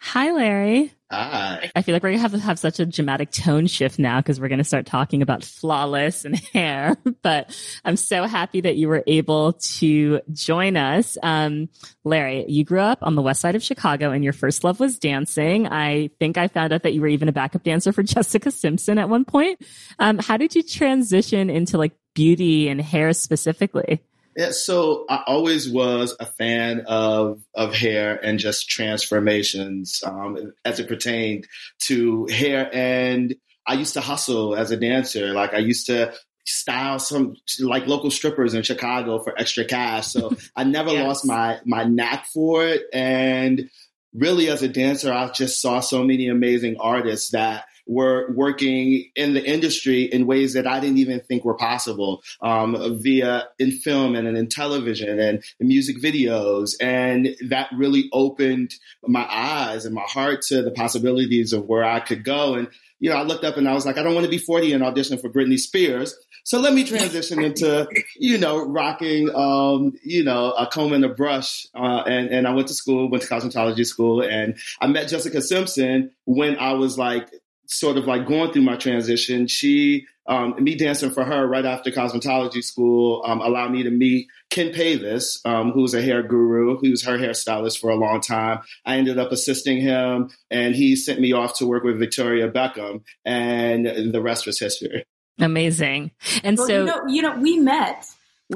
[0.00, 0.92] Hi, Larry.
[1.12, 1.72] Hi.
[1.74, 4.40] I feel like we're gonna have to have such a dramatic tone shift now because
[4.40, 6.96] we're gonna start talking about flawless and hair.
[7.22, 11.18] But I'm so happy that you were able to join us.
[11.20, 11.68] Um,
[12.04, 15.00] Larry, you grew up on the west side of Chicago and your first love was
[15.00, 15.66] dancing.
[15.66, 18.98] I think I found out that you were even a backup dancer for Jessica Simpson
[18.98, 19.60] at one point.
[19.98, 24.00] Um, how did you transition into like beauty and hair specifically?
[24.36, 30.78] Yeah, so I always was a fan of of hair and just transformations um, as
[30.78, 31.48] it pertained
[31.80, 32.70] to hair.
[32.72, 33.34] And
[33.66, 35.32] I used to hustle as a dancer.
[35.32, 36.12] Like I used to
[36.44, 40.08] style some like local strippers in Chicago for extra cash.
[40.08, 41.06] So I never yes.
[41.06, 42.82] lost my my knack for it.
[42.92, 43.68] And
[44.14, 49.34] really, as a dancer, I just saw so many amazing artists that were working in
[49.34, 54.14] the industry in ways that I didn't even think were possible um, via in film
[54.14, 56.74] and in television and music videos.
[56.80, 61.98] And that really opened my eyes and my heart to the possibilities of where I
[61.98, 62.54] could go.
[62.54, 62.68] And,
[63.00, 64.72] you know, I looked up and I was like, I don't want to be 40
[64.72, 66.16] and audition for Britney Spears.
[66.44, 71.08] So let me transition into, you know, rocking, um, you know, a comb and a
[71.08, 71.66] brush.
[71.74, 75.42] Uh, and, and I went to school, went to cosmetology school, and I met Jessica
[75.42, 77.28] Simpson when I was like
[77.70, 81.90] sort of like going through my transition, she, um, me dancing for her right after
[81.90, 87.04] cosmetology school, um, allowed me to meet Ken Paves, um, who's a hair guru, who's
[87.04, 88.60] her hairstylist for a long time.
[88.84, 93.02] I ended up assisting him, and he sent me off to work with Victoria Beckham,
[93.24, 95.04] and the rest was history.
[95.38, 96.10] Amazing.
[96.42, 98.04] And well, so, you know, you know, we met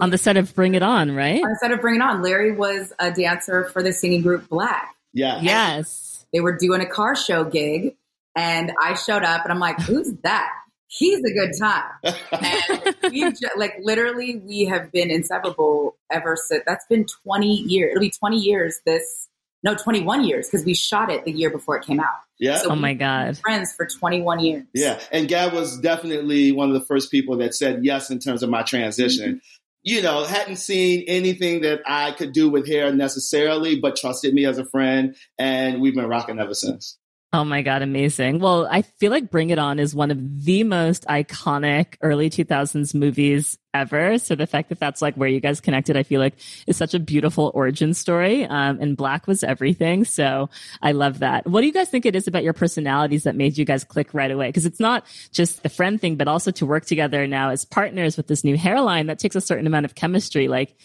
[0.01, 1.43] on the set of Bring It On, right?
[1.43, 4.49] On the set of Bring It On, Larry was a dancer for the singing group
[4.49, 4.89] Blaque.
[5.13, 5.41] Yeah.
[5.41, 6.27] Yes.
[6.33, 7.95] They were doing a car show gig
[8.35, 10.51] and I showed up and I'm like, who's that?
[10.87, 11.91] He's a good time.
[12.33, 13.25] and we
[13.57, 17.91] like literally we have been inseparable ever since that's been 20 years.
[17.93, 19.29] It'll be 20 years this
[19.65, 22.15] no 21 years because we shot it the year before it came out.
[22.39, 22.59] Yeah.
[22.59, 23.39] So oh my God.
[23.39, 24.65] Friends for 21 years.
[24.75, 25.01] Yeah.
[25.11, 28.51] And Gab was definitely one of the first people that said yes in terms of
[28.51, 29.29] my transition.
[29.37, 29.39] Mm-hmm
[29.85, 34.47] you know, hadn't seen anything that I could do with hair necessarily, but trusted me
[34.47, 35.15] as a friend.
[35.39, 36.99] And we've been rocking ever since.
[37.35, 38.39] Oh my God, amazing.
[38.39, 42.95] Well, I feel like Bring It On is one of the most iconic early 2000s
[42.95, 44.19] movies ever.
[44.19, 46.35] So the fact that that's like where you guys connected, I feel like
[46.69, 48.45] is such a beautiful origin story.
[48.45, 50.05] Um, and Blaque was everything.
[50.05, 50.49] So
[50.81, 51.45] I love that.
[51.45, 54.15] What do you guys think it is about your personalities that made you guys click
[54.15, 54.53] right away?
[54.53, 58.17] Cause it's not just the friend thing, but also to work together now as partners
[58.17, 60.47] with this new hairline that takes a certain amount of chemistry.
[60.47, 60.77] Like,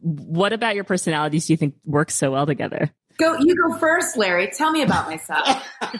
[0.00, 2.94] what about your personalities do you think works so well together?
[3.18, 4.48] Go, you go first, Larry.
[4.48, 5.66] Tell me about myself.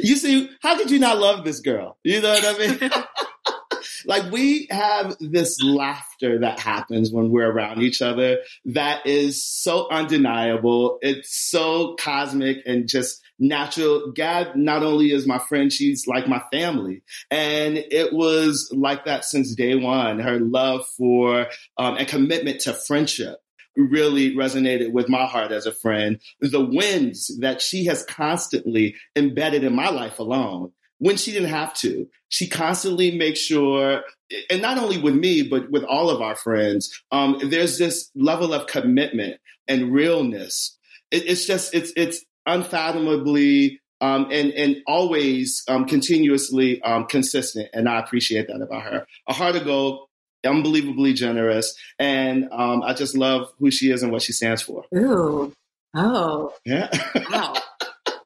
[0.00, 1.98] you see, how could you not love this girl?
[2.04, 2.90] You know what I mean?
[4.06, 9.88] like we have this laughter that happens when we're around each other that is so
[9.90, 10.98] undeniable.
[11.02, 14.12] It's so cosmic and just natural.
[14.12, 17.02] Gab not only is my friend, she's like my family.
[17.32, 20.20] And it was like that since day one.
[20.20, 23.38] Her love for um, and commitment to friendship
[23.76, 26.18] really resonated with my heart as a friend.
[26.40, 31.74] The wins that she has constantly embedded in my life alone when she didn't have
[31.74, 32.08] to.
[32.28, 34.02] She constantly makes sure,
[34.50, 38.54] and not only with me, but with all of our friends, um, there's this level
[38.54, 40.76] of commitment and realness.
[41.10, 47.88] It, it's just, it's, it's unfathomably um, and and always um, continuously um, consistent, and
[47.88, 49.06] I appreciate that about her.
[49.28, 50.08] A heart of gold,
[50.44, 54.84] unbelievably generous, and um, I just love who she is and what she stands for.
[54.94, 55.52] Ooh,
[55.94, 56.88] oh, yeah,
[57.30, 57.54] wow.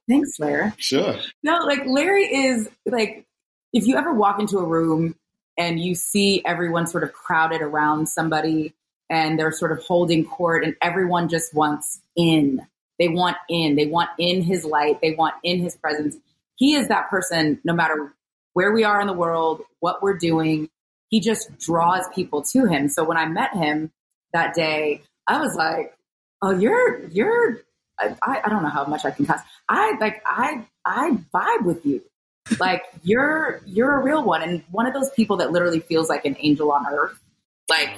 [0.09, 0.73] Thanks, Larry.
[0.79, 1.17] Sure.
[1.43, 3.27] No, like Larry is like,
[3.73, 5.15] if you ever walk into a room
[5.59, 8.73] and you see everyone sort of crowded around somebody
[9.11, 12.67] and they're sort of holding court and everyone just wants in.
[12.99, 13.77] They want in.
[13.77, 15.01] They want in his light.
[15.03, 16.17] They want in his presence.
[16.57, 18.15] He is that person no matter
[18.55, 20.69] where we are in the world, what we're doing
[21.09, 22.89] he just draws people to him.
[22.89, 23.91] So when I met him
[24.33, 25.95] that day, I was like,
[26.43, 27.61] "Oh, you're you're."
[28.01, 29.41] I, I don't know how much I can cuss.
[29.69, 32.03] I like I I vibe with you.
[32.59, 36.25] Like you're you're a real one and one of those people that literally feels like
[36.25, 37.21] an angel on earth.
[37.69, 37.91] Like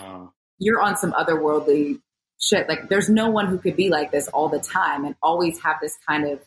[0.58, 2.00] you're on some otherworldly
[2.40, 2.68] shit.
[2.68, 5.76] Like there's no one who could be like this all the time and always have
[5.80, 6.40] this kind of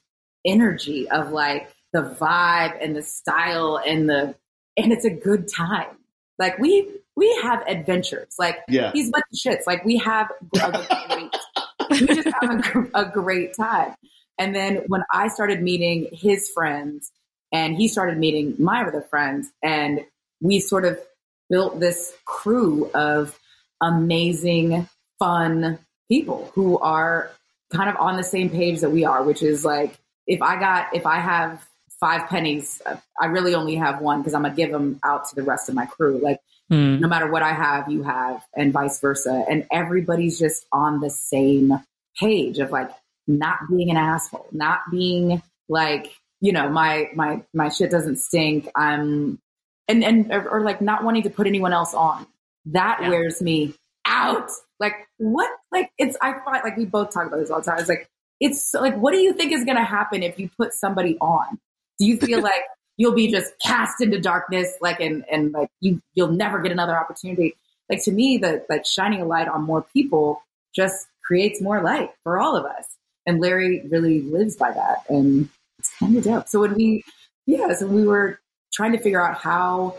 [0.46, 4.36] energy of like the vibe and the style and the
[4.76, 5.96] and it's a good time.
[6.40, 8.36] Like we we have adventures.
[8.40, 8.92] Like yeah.
[8.92, 9.68] these bunch of shits.
[9.68, 10.32] Like we have
[10.62, 10.72] a
[11.10, 11.36] great,
[12.02, 13.94] we just have a, a great time.
[14.40, 17.12] And then when I started meeting his friends
[17.52, 20.02] and he started meeting my other friends and
[20.42, 21.00] we sort of
[21.50, 23.38] built this crew of
[23.80, 24.88] amazing,
[25.20, 25.78] fun
[26.10, 27.30] people who are
[27.72, 30.96] kind of on the same page that we are, which is like, if I got,
[30.96, 31.66] if I have
[32.04, 32.82] five pennies,
[33.18, 35.76] I really only have one because I'm gonna give them out to the rest of
[35.76, 36.20] my crew.
[36.22, 36.38] Like,
[36.70, 37.00] mm.
[37.00, 39.46] no matter what I have, you have, and vice versa.
[39.50, 41.72] And everybody's just on the same
[42.20, 42.92] page of like
[43.26, 48.68] not being an asshole, not being like, you know, my my my shit doesn't stink.
[48.76, 49.40] I'm
[49.88, 52.28] and and or, or like not wanting to put anyone else on.
[52.66, 53.12] That yeah.
[53.12, 53.76] wears me
[54.06, 54.52] out.
[54.78, 55.50] Like what?
[55.72, 57.80] Like it's I find like we both talk about this all the time.
[57.80, 58.10] It's like
[58.42, 61.60] it's like what do you think is going to happen if you put somebody on?
[62.00, 62.64] Do you feel like
[62.98, 66.98] you'll be just cast into darkness, like and and like you you'll never get another
[66.98, 67.56] opportunity?
[67.90, 70.42] Like to me, the like shining a light on more people
[70.76, 72.86] just creates more light for all of us.
[73.26, 76.50] And Larry really lives by that, and it's kind of dope.
[76.50, 77.04] So when we
[77.46, 78.40] yeah, so we were
[78.74, 79.98] trying to figure out how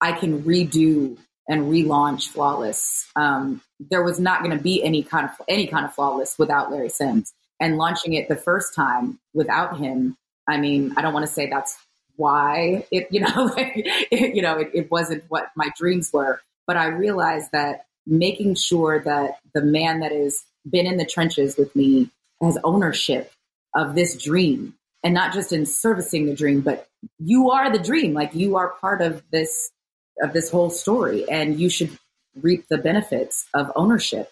[0.00, 1.16] I can redo
[1.48, 3.06] and relaunch Flawless.
[3.16, 6.70] Um, there was not going to be any kind of any kind of Flawless without
[6.70, 10.16] Larry Sims, and launching it the first time without him.
[10.48, 11.76] I mean, I don't want to say that's
[12.16, 16.40] why it, you know, like, it, you know, it, it wasn't what my dreams were,
[16.66, 21.56] but I realized that making sure that the man that has been in the trenches
[21.56, 23.32] with me has ownership
[23.74, 26.88] of this dream and not just in servicing the dream, but
[27.18, 28.14] you are the dream.
[28.14, 29.70] Like you are part of this
[30.22, 31.90] of this whole story, and you should
[32.40, 34.30] reap the benefits of ownership.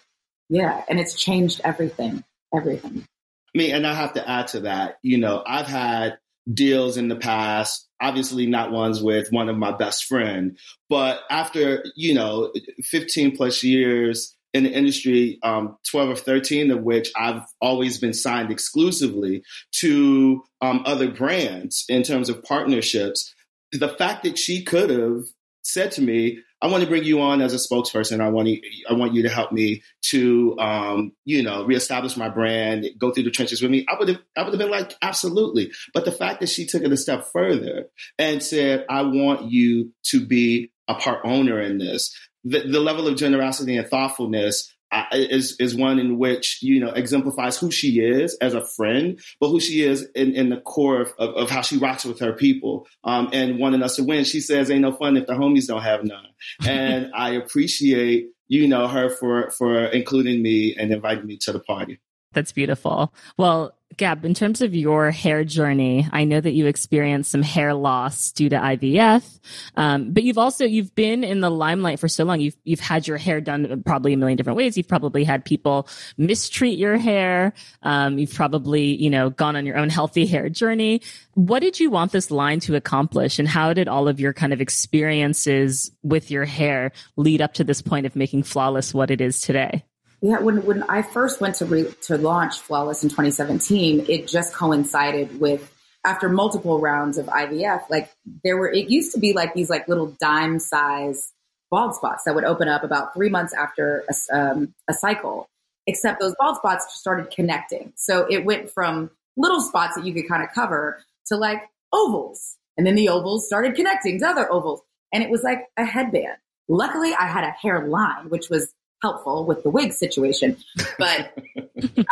[0.49, 2.23] Yeah, and it's changed everything.
[2.55, 3.05] Everything.
[3.53, 4.97] I mean, and I have to add to that.
[5.03, 6.17] You know, I've had
[6.51, 10.57] deals in the past, obviously not ones with one of my best friend,
[10.89, 12.51] but after you know,
[12.83, 18.13] fifteen plus years in the industry, um, 12 or 13 of which I've always been
[18.13, 19.43] signed exclusively
[19.79, 23.33] to um, other brands in terms of partnerships.
[23.71, 25.23] The fact that she could have
[25.63, 28.21] said to me, I want to bring you on as a spokesperson.
[28.21, 32.29] I want you, I want you to help me to, um, you know, reestablish my
[32.29, 33.85] brand, go through the trenches with me.
[33.89, 35.73] I would have, I would have been like, absolutely.
[35.93, 37.87] But the fact that she took it a step further
[38.17, 43.09] and said, I want you to be a part owner in this, the, the level
[43.09, 44.72] of generosity and thoughtfulness
[45.11, 49.49] is is one in which you know exemplifies who she is as a friend, but
[49.49, 52.33] who she is in, in the core of, of, of, how she rocks with her
[52.33, 54.23] people um, and wanting us to win.
[54.23, 56.27] She says, "Ain't no fun if the homies don't have none,"
[56.67, 61.59] and I appreciate you know her for for including me and inviting me to the
[61.59, 61.99] party.
[62.33, 63.13] That's beautiful.
[63.37, 67.73] Well, Gab, in terms of your hair journey, I know that you experienced some hair
[67.73, 69.39] loss due to IVF,
[69.75, 72.39] um, but you've also you've been in the limelight for so long.
[72.39, 74.77] You've you've had your hair done probably a million different ways.
[74.77, 77.53] You've probably had people mistreat your hair.
[77.83, 81.01] Um, you've probably you know gone on your own healthy hair journey.
[81.35, 84.53] What did you want this line to accomplish, and how did all of your kind
[84.53, 89.21] of experiences with your hair lead up to this point of making flawless what it
[89.21, 89.83] is today?
[90.23, 94.53] Yeah, when when I first went to re, to launch Flawless in 2017, it just
[94.53, 95.69] coincided with
[96.05, 97.81] after multiple rounds of IVF.
[97.89, 98.09] Like
[98.41, 101.33] there were, it used to be like these like little dime size
[101.69, 105.49] bald spots that would open up about three months after a, um, a cycle.
[105.87, 110.29] Except those bald spots started connecting, so it went from little spots that you could
[110.29, 114.79] kind of cover to like ovals, and then the ovals started connecting to other ovals,
[115.11, 116.37] and it was like a headband.
[116.69, 120.57] Luckily, I had a hairline, which was helpful with the wig situation.
[120.97, 121.37] But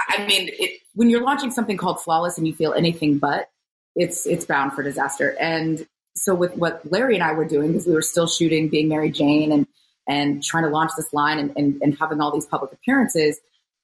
[0.10, 3.50] I mean, it, when you're launching something called Flawless and you feel anything but,
[3.96, 5.36] it's it's bound for disaster.
[5.40, 8.90] And so with what Larry and I were doing, because we were still shooting Being
[8.90, 9.66] Mary Jane and
[10.08, 13.40] and trying to launch this line and, and, and having all these public appearances,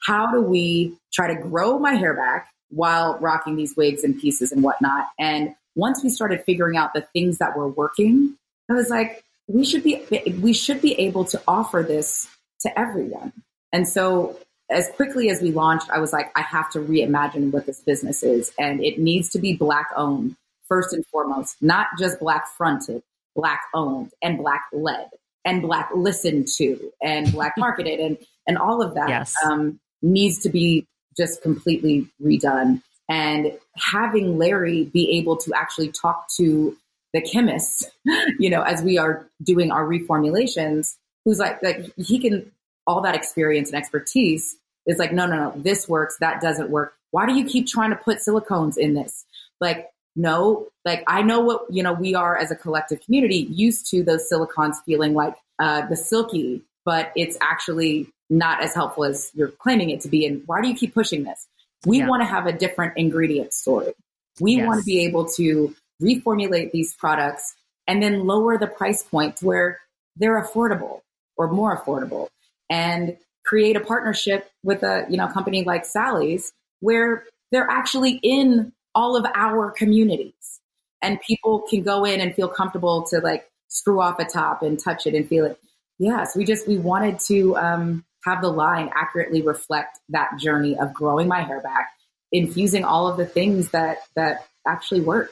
[0.05, 4.51] how do we try to grow my hair back while rocking these wigs and pieces
[4.51, 5.07] and whatnot?
[5.17, 8.35] And once we started figuring out the things that were working,
[8.69, 10.03] I was like, we should be
[10.41, 12.27] we should be able to offer this
[12.61, 13.33] to everyone.
[13.71, 14.37] And so
[14.69, 18.23] as quickly as we launched, I was like, I have to reimagine what this business
[18.23, 18.51] is.
[18.59, 20.35] And it needs to be black owned
[20.67, 23.01] first and foremost, not just black fronted,
[23.35, 25.09] black owned and black led
[25.45, 29.33] and black listened to and black marketed and, and all of that yes.
[29.45, 30.85] um, needs to be
[31.15, 32.81] just completely redone.
[33.09, 36.75] And having Larry be able to actually talk to
[37.13, 37.89] the chemists,
[38.37, 40.95] you know, as we are doing our reformulations
[41.27, 42.49] who's like like he can
[42.87, 44.55] all that experience and expertise
[44.85, 47.89] is like no no no this works that doesn't work why do you keep trying
[47.89, 49.25] to put silicones in this
[49.59, 53.89] like no like i know what you know we are as a collective community used
[53.91, 59.29] to those silicons feeling like uh, the silky but it's actually not as helpful as
[59.33, 61.45] you're claiming it to be and why do you keep pushing this
[61.85, 62.07] We Yeah.
[62.07, 63.93] want to have a different ingredient story.
[64.39, 64.65] We Yes.
[64.67, 67.55] want to be able to reformulate these products
[67.87, 69.79] and then lower the price point to where
[70.15, 71.01] they're affordable
[71.37, 72.27] or more affordable
[72.69, 78.73] and create a partnership with a you know company like Sally's where they're actually in
[78.93, 80.59] all of our communities
[81.01, 84.79] and people can go in and feel comfortable to like screw off a top and
[84.79, 85.59] touch it and feel it.
[85.99, 90.93] Yes, we just we wanted to um, have the line accurately reflect that journey of
[90.93, 91.89] growing my hair back,
[92.31, 95.31] infusing all of the things that that actually work.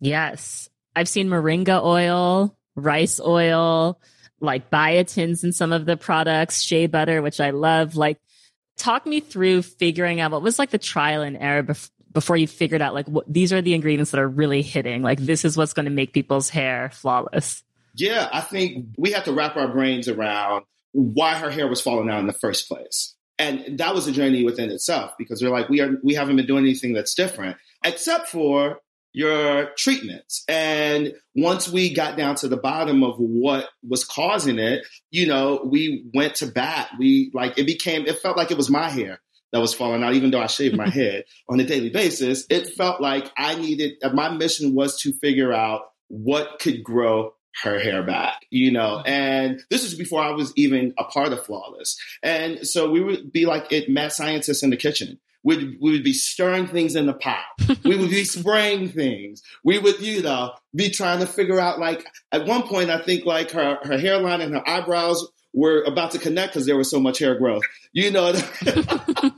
[0.00, 0.68] Yes.
[0.94, 4.00] I've seen moringa oil, rice oil,
[4.40, 7.96] like biotins in some of the products, shea butter, which I love.
[7.96, 8.18] Like,
[8.76, 12.46] talk me through figuring out what was like the trial and error bef- before you
[12.46, 15.02] figured out like what these are the ingredients that are really hitting.
[15.02, 17.62] Like, this is what's going to make people's hair flawless.
[17.94, 22.10] Yeah, I think we have to wrap our brains around why her hair was falling
[22.10, 23.14] out in the first place.
[23.38, 26.46] And that was a journey within itself because we're like, we are we haven't been
[26.46, 28.80] doing anything that's different, except for
[29.16, 30.44] your treatments.
[30.46, 35.62] And once we got down to the bottom of what was causing it, you know,
[35.64, 36.90] we went to bat.
[36.98, 40.12] We like it became it felt like it was my hair that was falling out,
[40.12, 42.44] even though I shaved my head on a daily basis.
[42.50, 47.78] It felt like I needed my mission was to figure out what could grow her
[47.78, 48.98] hair back, you know.
[48.98, 49.08] Mm-hmm.
[49.08, 51.96] And this is before I was even a part of Flawless.
[52.22, 55.18] And so we would be like it mad scientists in the kitchen.
[55.46, 57.44] We'd, we would be stirring things in the pot.
[57.84, 59.42] we would be spraying things.
[59.64, 63.24] We would, you know, be trying to figure out like at one point I think
[63.24, 65.24] like her her hairline and her eyebrows
[65.54, 67.62] were about to connect because there was so much hair growth.
[67.92, 68.34] You know,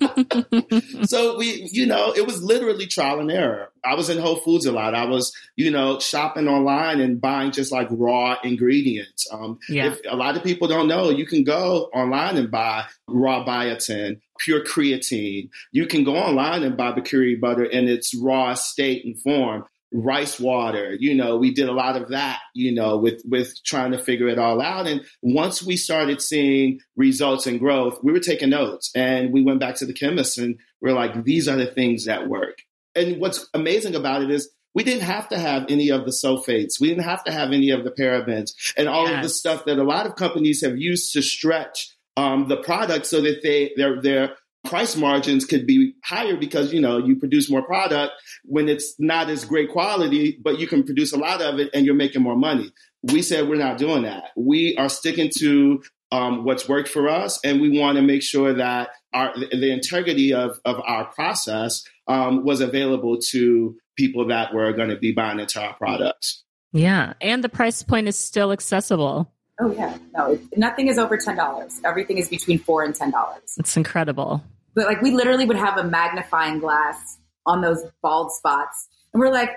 [1.04, 3.70] so we, you know, it was literally trial and error.
[3.84, 4.94] I was in Whole Foods a lot.
[4.94, 9.26] I was, you know, shopping online and buying just like raw ingredients.
[9.32, 9.92] Um, Yeah.
[9.92, 14.20] if a lot of people don't know, you can go online and buy raw biotin,
[14.38, 15.50] pure creatine.
[15.72, 19.64] You can go online and buy bacuri butter in its raw state and form.
[19.90, 23.92] Rice water, you know, we did a lot of that, you know, with with trying
[23.92, 24.86] to figure it all out.
[24.86, 29.60] And once we started seeing results and growth, we were taking notes, and we went
[29.60, 32.58] back to the chemists and we're like, these are the things that work.
[32.94, 36.78] And what's amazing about it is we didn't have to have any of the sulfates.
[36.78, 39.78] We didn't have to have any of the parabens and all of the stuff that
[39.78, 44.02] a lot of companies have used to stretch um, the product so that they their
[44.02, 48.12] their price margins could be higher because you know you produce more product
[48.44, 51.86] when it's not as great quality, but you can produce a lot of it and
[51.86, 52.72] you're making more money.
[53.04, 54.30] We said we're not doing that.
[54.36, 58.52] We are sticking to um, what's worked for us, and we want to make sure
[58.52, 64.72] that our the integrity of of our process um, was available to people that were
[64.72, 66.42] going to be buying into our products.
[66.72, 67.14] Yeah.
[67.20, 69.32] And the price point is still accessible.
[69.60, 71.80] Oh yeah, no, nothing is over ten dollars.
[71.84, 73.54] Everything is between four and ten dollars.
[73.58, 74.42] It's incredible.
[74.74, 79.32] But like we literally would have a magnifying glass on those bald spots, and we're
[79.32, 79.50] like,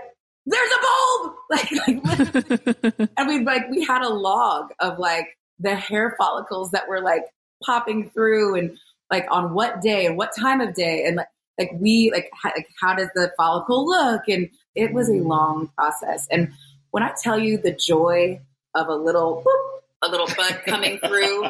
[0.45, 5.75] "There's a bulb!" Like, like and we like we had a log of like the
[5.75, 7.25] hair follicles that were like
[7.63, 8.77] popping through, and
[9.11, 11.27] like on what day and what time of day, and like
[11.59, 14.23] like we like how, like how does the follicle look?
[14.27, 16.27] And it was a long process.
[16.31, 16.53] And
[16.91, 18.39] when I tell you the joy
[18.73, 21.45] of a little boop, a little bud coming through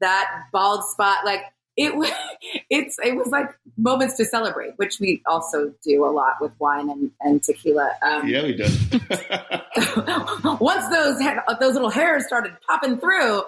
[0.00, 1.42] that bald spot, like
[1.76, 2.10] it was
[2.70, 6.90] it's it was like moments to celebrate, which we also do a lot with wine
[6.90, 7.92] and, and tequila.
[8.02, 8.70] Um, Yeah, we did.
[10.60, 11.18] once those
[11.60, 13.42] those little hairs started popping through,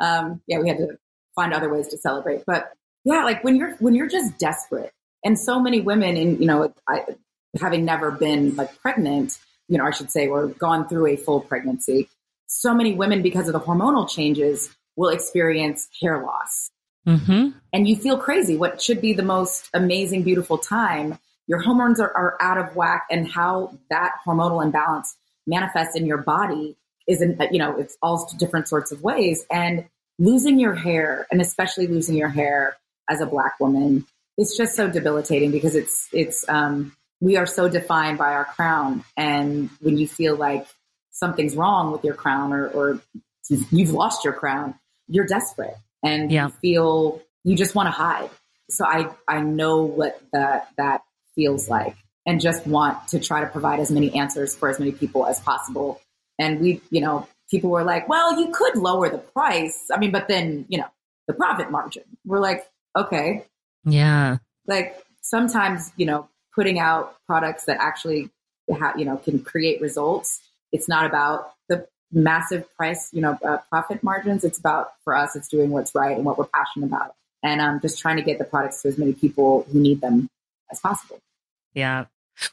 [0.00, 0.98] um, yeah, we had to
[1.34, 2.44] find other ways to celebrate.
[2.46, 2.72] But
[3.04, 4.92] yeah, like when you're when you're just desperate,
[5.24, 7.04] and so many women, and you know, I,
[7.60, 9.38] having never been like pregnant,
[9.68, 12.08] you know, I should say, or gone through a full pregnancy,
[12.60, 16.70] so many women because of the hormonal changes will experience hair loss
[17.04, 18.56] hmm and you feel crazy.
[18.56, 23.04] What should be the most amazing, beautiful time, your hormones are, are out of whack,
[23.10, 26.76] and how that hormonal imbalance manifests in your body
[27.08, 29.44] is, in, you know, it's all different sorts of ways.
[29.50, 29.86] And
[30.20, 32.76] losing your hair, and especially losing your hair
[33.10, 34.06] as a black woman,
[34.38, 39.04] it's just so debilitating because it's it's um, we are so defined by our crown,
[39.16, 40.64] and when you feel like
[41.14, 43.00] something's wrong with your crown or, or
[43.48, 44.74] you've, lost your crown,
[45.08, 46.46] you're desperate and Yeah.
[46.46, 48.30] you feel you just want to hide.
[48.70, 51.02] So I I know what that that
[51.34, 51.96] feels like,
[52.26, 55.38] and just want to try to provide as many answers for as many people as
[55.40, 56.00] possible.
[56.38, 60.10] And we, you know, people were like, "Well, you could lower the price." I mean,
[60.12, 60.86] but then you know,
[61.28, 62.04] the profit margin.
[62.24, 63.44] We're like, okay,
[63.84, 64.38] Yeah.
[64.66, 68.30] like sometimes you know, putting out products that actually
[68.72, 70.40] ha- you know can create results.
[70.74, 74.44] It's not about the massive price, you know, uh, profit margins.
[74.44, 77.80] It's about for us, it's doing what's right and what we're passionate about, and um,
[77.80, 80.28] just trying to get the products to as many people who need them
[80.70, 81.20] as possible.
[81.72, 82.06] Yeah.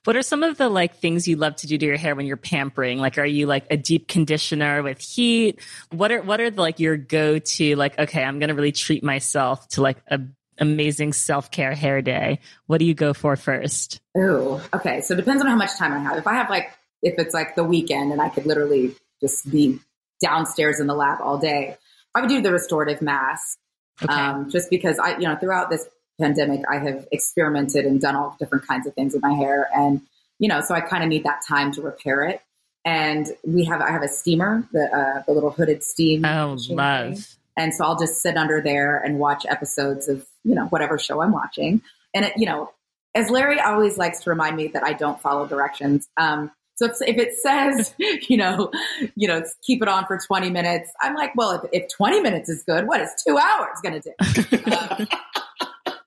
[0.03, 2.27] What are some of the like things you love to do to your hair when
[2.27, 2.99] you're pampering?
[2.99, 5.59] Like, are you like a deep conditioner with heat?
[5.89, 8.71] What are, what are the, like your go to, like, okay, I'm going to really
[8.71, 10.19] treat myself to like a
[10.59, 12.39] amazing self care hair day.
[12.67, 13.99] What do you go for first?
[14.15, 15.01] Oh, okay.
[15.01, 16.17] So it depends on how much time I have.
[16.17, 16.71] If I have like,
[17.01, 19.79] if it's like the weekend and I could literally just be
[20.21, 21.77] downstairs in the lab all day,
[22.13, 23.57] I would do the restorative mask.
[24.03, 24.13] Okay.
[24.13, 25.87] Um, just because I, you know, throughout this
[26.19, 29.69] pandemic, I have experimented and done all different kinds of things with my hair.
[29.75, 30.01] And,
[30.39, 32.41] you know, so I kind of need that time to repair it.
[32.83, 36.25] And we have, I have a steamer, the, uh, the little hooded steam.
[36.25, 37.15] Oh, love.
[37.15, 37.23] Thing.
[37.57, 41.21] And so I'll just sit under there and watch episodes of, you know, whatever show
[41.21, 41.81] I'm watching.
[42.13, 42.71] And it, you know,
[43.13, 46.07] as Larry always likes to remind me that I don't follow directions.
[46.17, 46.49] Um,
[46.81, 47.93] so if, if, it says,
[48.29, 48.71] you know,
[49.15, 52.49] you know, keep it on for 20 minutes, I'm like, well, if, if 20 minutes
[52.49, 54.71] is good, what is two hours going to do?
[54.71, 55.07] um,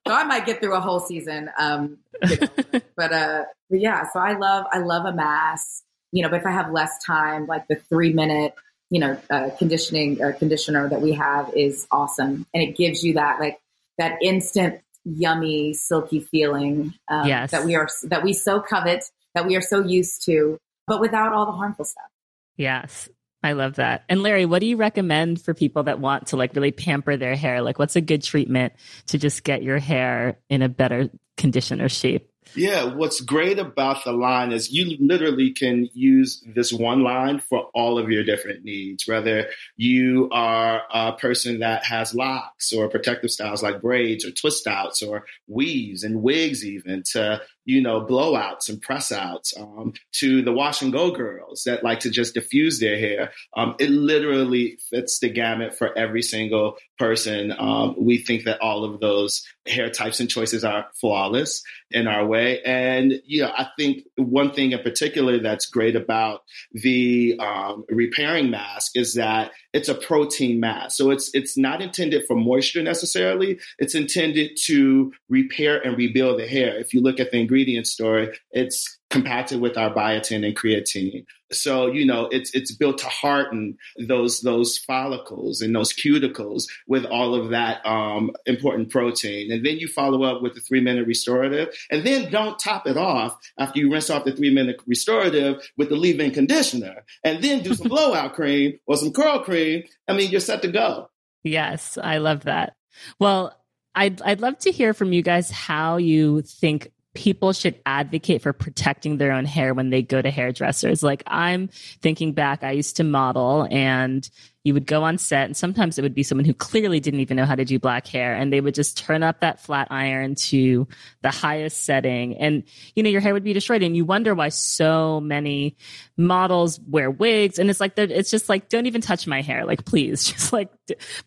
[0.06, 1.48] so I might get through a whole season.
[1.58, 1.98] Um,
[2.28, 2.48] you know,
[2.96, 6.46] but, uh, but yeah, so I love, I love a mask, you know, but if
[6.46, 8.54] I have less time, like the three minute,
[8.90, 12.46] you know, uh, conditioning or uh, conditioner that we have is awesome.
[12.52, 13.60] And it gives you that, like
[13.98, 17.50] that instant yummy, silky feeling um, yes.
[17.52, 19.04] that we are, that we so covet,
[19.34, 22.10] that we are so used to, but without all the harmful stuff.
[22.56, 23.08] Yes.
[23.42, 24.04] I love that.
[24.08, 27.36] And Larry, what do you recommend for people that want to like really pamper their
[27.36, 27.60] hair?
[27.60, 28.72] Like what's a good treatment
[29.08, 32.30] to just get your hair in a better condition or shape?
[32.54, 37.68] Yeah, what's great about the line is you literally can use this one line for
[37.74, 43.30] all of your different needs, whether you are a person that has locks or protective
[43.30, 48.68] styles like braids or twist outs or weaves and wigs, even to you know, blowouts
[48.68, 52.80] and press outs, um, to the wash and go girls that like to just diffuse
[52.80, 53.32] their hair.
[53.56, 57.52] Um, it literally fits the gamut for every single person.
[57.58, 62.26] Um, we think that all of those hair types and choices are flawless in our
[62.26, 62.60] way.
[62.62, 66.42] And, you know, I think one thing in particular that's great about
[66.72, 70.96] the um, repairing mask is that it's a protein mask.
[70.96, 73.58] So it's, it's not intended for moisture necessarily.
[73.78, 76.78] It's intended to repair and rebuild the hair.
[76.78, 81.24] If you look at the ingredient story, it's compacted with our biotin and creatine.
[81.52, 83.76] So, you know, it's it's built to harden
[84.08, 89.52] those those follicles and those cuticles with all of that um, important protein.
[89.52, 91.68] And then you follow up with the three minute restorative.
[91.92, 95.90] And then don't top it off after you rinse off the three minute restorative with
[95.90, 97.04] the leave in conditioner.
[97.22, 99.84] And then do some blowout cream or some curl cream.
[100.08, 101.08] I mean, you're set to go.
[101.44, 102.74] Yes, I love that.
[103.20, 103.56] Well,
[103.94, 108.52] I'd I'd love to hear from you guys how you think people should advocate for
[108.52, 111.02] protecting their own hair when they go to hairdressers.
[111.02, 111.68] Like I'm
[112.02, 114.28] thinking back, I used to model and
[114.64, 117.36] you would go on set and sometimes it would be someone who clearly didn't even
[117.36, 120.34] know how to do black hair and they would just turn up that flat iron
[120.34, 120.88] to
[121.22, 122.64] the highest setting and
[122.96, 125.76] you know your hair would be destroyed and you wonder why so many
[126.16, 129.66] models wear wigs and it's like that it's just like don't even touch my hair
[129.66, 130.70] like please just like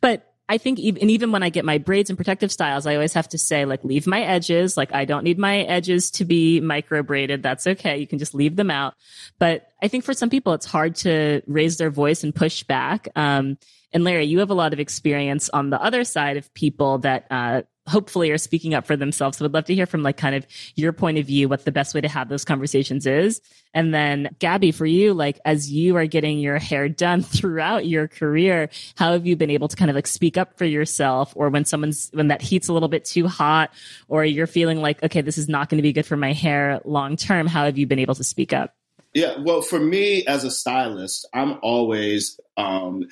[0.02, 2.96] but I think even, and even when I get my braids and protective styles, I
[2.96, 4.78] always have to say like, leave my edges.
[4.78, 7.44] Like I don't need my edges to be micro braided.
[7.44, 7.98] That's okay.
[7.98, 8.94] You can just leave them out.
[9.40, 13.10] But I think for some people, it's hard to raise their voice and push back.
[13.16, 13.58] Um,
[13.92, 17.28] and Larry, you have a lot of experience on the other side of people that,
[17.30, 19.38] uh, hopefully are speaking up for themselves.
[19.38, 21.72] So I'd love to hear from like kind of your point of view, what the
[21.72, 23.42] best way to have those conversations is.
[23.74, 28.08] And then Gabby, for you, like as you are getting your hair done throughout your
[28.08, 31.50] career, how have you been able to kind of like speak up for yourself or
[31.50, 33.72] when someone's, when that heat's a little bit too hot
[34.08, 36.82] or you're feeling like, okay, this is not going to be good for my hair
[36.84, 37.48] long term.
[37.48, 38.76] How have you been able to speak up?
[39.14, 43.08] Yeah, well, for me as a stylist, I'm always um,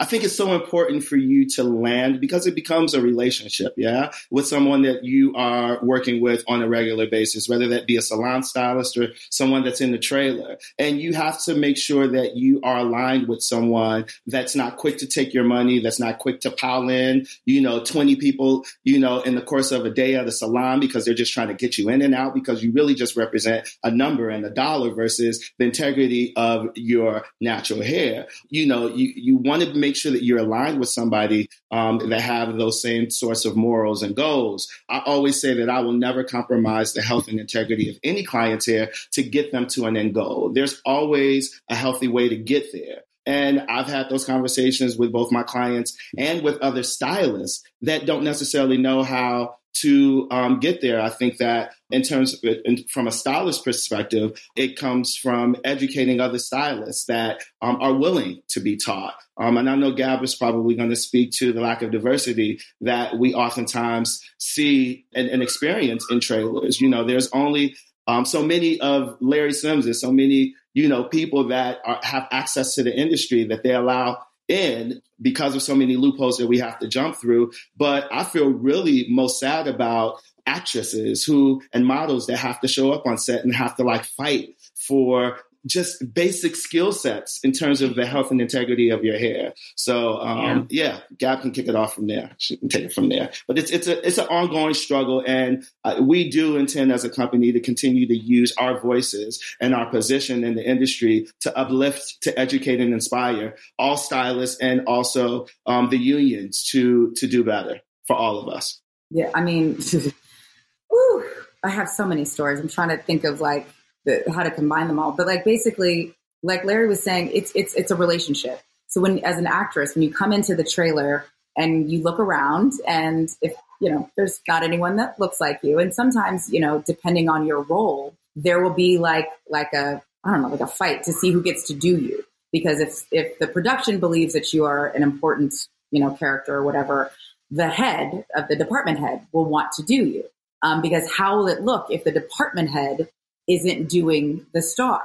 [0.00, 4.12] I think it's so important for you to land because it becomes a relationship, yeah,
[4.30, 8.02] with someone that you are working with on a regular basis, whether that be a
[8.02, 10.58] salon stylist or someone that's in the trailer.
[10.78, 14.98] And you have to make sure that you are aligned with someone that's not quick
[14.98, 19.00] to take your money, that's not quick to pile in, you know, 20 people, you
[19.00, 21.54] know, in the course of a day at a salon because they're just trying to
[21.54, 24.94] get you in and out because you really just represent a number and a dollar
[24.94, 28.28] versus the integrity of your natural hair.
[28.48, 32.10] You know, you, you want to make make sure that you're aligned with somebody um,
[32.10, 34.68] that have those same sorts of morals and goals.
[34.88, 38.64] I always say that I will never compromise the health and integrity of any client
[38.64, 40.50] here to get them to an end goal.
[40.52, 43.04] There's always a healthy way to get there.
[43.24, 48.24] And I've had those conversations with both my clients and with other stylists that don't
[48.24, 51.00] necessarily know how to um, get there.
[51.00, 56.20] I think that in terms of in, from a stylist perspective, it comes from educating
[56.20, 59.14] other stylists that um, are willing to be taught.
[59.36, 62.60] Um, and I know Gab is probably going to speak to the lack of diversity
[62.80, 66.80] that we oftentimes see and, and experience in trailers.
[66.80, 67.76] You know, there's only
[68.08, 72.26] um, so many of Larry Sims and so many, you know, people that are, have
[72.30, 74.18] access to the industry that they allow
[74.48, 77.52] in because of so many loopholes that we have to jump through.
[77.76, 82.92] But I feel really most sad about actresses who and models that have to show
[82.92, 85.38] up on set and have to like fight for
[85.68, 89.52] just basic skill sets in terms of the health and integrity of your hair.
[89.76, 90.84] So um, yeah.
[90.84, 92.32] yeah, Gab can kick it off from there.
[92.38, 93.30] She can take it from there.
[93.46, 97.10] But it's it's a it's an ongoing struggle, and uh, we do intend as a
[97.10, 102.22] company to continue to use our voices and our position in the industry to uplift,
[102.22, 107.80] to educate, and inspire all stylists and also um, the unions to to do better
[108.06, 108.80] for all of us.
[109.10, 109.74] Yeah, I mean,
[110.90, 111.30] whew,
[111.62, 112.60] I have so many stories.
[112.60, 113.66] I'm trying to think of like
[114.08, 115.12] the, how to combine them all.
[115.12, 118.60] But like basically, like Larry was saying, it's it's it's a relationship.
[118.88, 122.72] So when as an actress, when you come into the trailer and you look around,
[122.86, 126.82] and if you know there's not anyone that looks like you, and sometimes you know
[126.86, 130.66] depending on your role, there will be like like a I don't know like a
[130.66, 132.24] fight to see who gets to do you.
[132.50, 135.54] Because if if the production believes that you are an important
[135.90, 137.10] you know character or whatever,
[137.50, 140.24] the head of the department head will want to do you.
[140.62, 143.08] Um, because how will it look if the department head
[143.48, 145.02] isn't doing the star.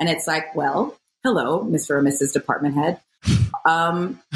[0.00, 1.90] And it's like, well, hello, Mr.
[1.90, 2.32] or Mrs.
[2.32, 3.00] Department Head.
[3.64, 4.20] Um,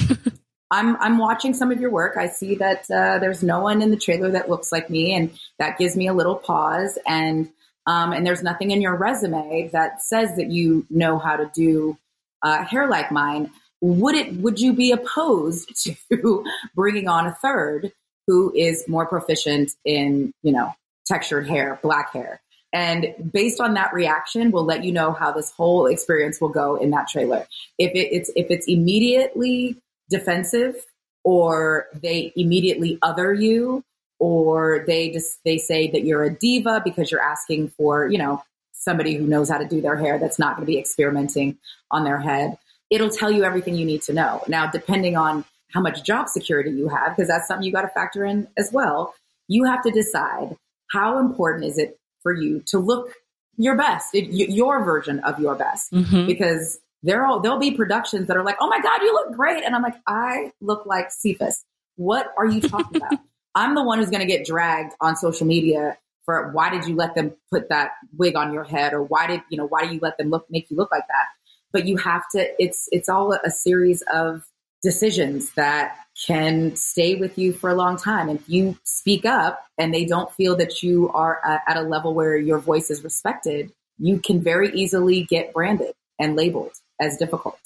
[0.71, 2.17] I'm I'm watching some of your work.
[2.17, 5.31] I see that uh, there's no one in the trailer that looks like me, and
[5.59, 6.99] that gives me a little pause.
[7.07, 7.51] And
[7.87, 11.97] um, and there's nothing in your resume that says that you know how to do
[12.43, 13.51] uh, hair like mine.
[13.81, 14.35] Would it?
[14.35, 15.75] Would you be opposed
[16.13, 16.45] to
[16.75, 17.93] bringing on a third
[18.27, 20.75] who is more proficient in you know
[21.07, 22.43] textured hair, black hair?
[22.73, 26.77] And based on that reaction, we'll let you know how this whole experience will go
[26.77, 27.47] in that trailer.
[27.79, 29.77] If it, it's if it's immediately
[30.11, 30.77] defensive,
[31.25, 33.85] or they immediately other you,
[34.19, 38.43] or they just they say that you're a diva because you're asking for you know
[38.73, 41.57] somebody who knows how to do their hair that's not going to be experimenting
[41.91, 42.57] on their head.
[42.91, 44.43] It'll tell you everything you need to know.
[44.47, 47.89] Now, depending on how much job security you have, because that's something you got to
[47.89, 49.15] factor in as well.
[49.49, 50.57] You have to decide
[50.91, 53.13] how important is it for you to look
[53.57, 56.27] your best, it, your version of your best, mm-hmm.
[56.27, 59.65] because there all there'll be productions that are like, "Oh my God, you look great,"
[59.65, 61.65] and I'm like, "I look like Cephas."
[61.97, 63.19] What are you talking about?
[63.55, 66.95] I'm the one who's going to get dragged on social media for why did you
[66.95, 69.95] let them put that wig on your head, or why did you know why do
[69.95, 71.27] you let them look make you look like that?
[71.73, 72.47] But you have to.
[72.63, 74.45] It's it's all a series of
[74.83, 78.29] decisions that can stay with you for a long time.
[78.29, 82.37] If you speak up and they don't feel that you are at a level where
[82.37, 87.61] your voice is respected, you can very easily get branded and labeled as difficult.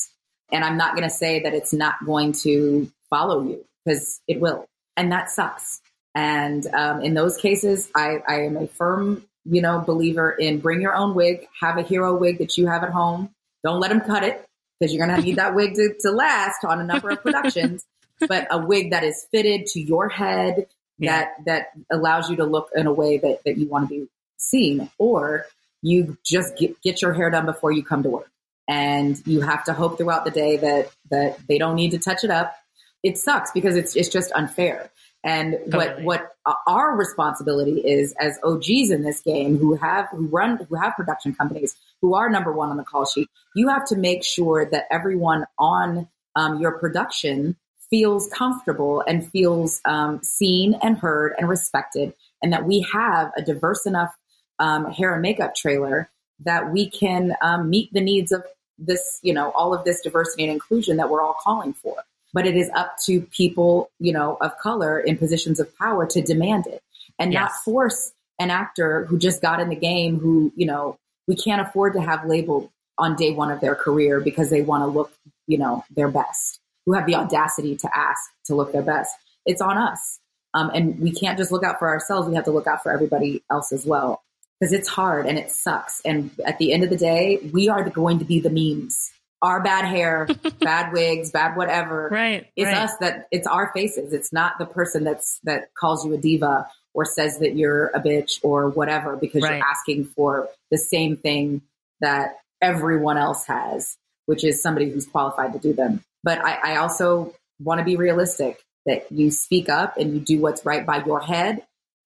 [0.52, 4.40] And I'm not going to say that it's not going to follow you because it
[4.40, 4.66] will.
[4.96, 5.80] And that sucks.
[6.14, 10.82] And um, in those cases, I, I am a firm, you know, believer in bring
[10.82, 13.30] your own wig, have a hero wig that you have at home.
[13.64, 14.44] Don't let them cut it
[14.82, 17.86] because you're going to need that wig to, to last on a number of productions
[18.28, 20.66] but a wig that is fitted to your head
[20.98, 21.20] yeah.
[21.20, 24.08] that that allows you to look in a way that, that you want to be
[24.38, 25.46] seen or
[25.82, 28.30] you just get, get your hair done before you come to work
[28.66, 32.24] and you have to hope throughout the day that that they don't need to touch
[32.24, 32.56] it up
[33.04, 34.90] it sucks because it's it's just unfair
[35.22, 36.04] and totally.
[36.04, 40.74] what what our responsibility is as OGs in this game who have who run who
[40.74, 44.24] have production companies who are number one on the call sheet, you have to make
[44.24, 47.56] sure that everyone on um, your production
[47.88, 53.42] feels comfortable and feels um, seen and heard and respected, and that we have a
[53.42, 54.14] diverse enough
[54.58, 58.44] um, hair and makeup trailer that we can um, meet the needs of
[58.78, 61.96] this, you know, all of this diversity and inclusion that we're all calling for.
[62.32, 66.22] But it is up to people, you know, of color in positions of power to
[66.22, 66.82] demand it
[67.18, 67.40] and yes.
[67.40, 70.98] not force an actor who just got in the game who, you know,
[71.32, 72.68] we can't afford to have labeled
[72.98, 75.10] on day one of their career because they want to look,
[75.46, 79.16] you know, their best who have the audacity to ask to look their best.
[79.46, 80.20] It's on us.
[80.52, 82.28] Um, and we can't just look out for ourselves.
[82.28, 84.22] We have to look out for everybody else as well
[84.60, 86.02] because it's hard and it sucks.
[86.04, 89.10] And at the end of the day, we are going to be the memes.
[89.40, 90.28] Our bad hair,
[90.60, 92.10] bad wigs, bad whatever.
[92.12, 92.46] Right.
[92.56, 92.76] It's right.
[92.76, 94.12] us that it's our faces.
[94.12, 98.00] It's not the person that's that calls you a diva or says that you're a
[98.00, 99.56] bitch or whatever because right.
[99.56, 101.62] you're asking for the same thing
[102.00, 106.02] that everyone else has, which is somebody who's qualified to do them.
[106.22, 110.40] But I, I also want to be realistic that you speak up and you do
[110.40, 111.62] what's right by your head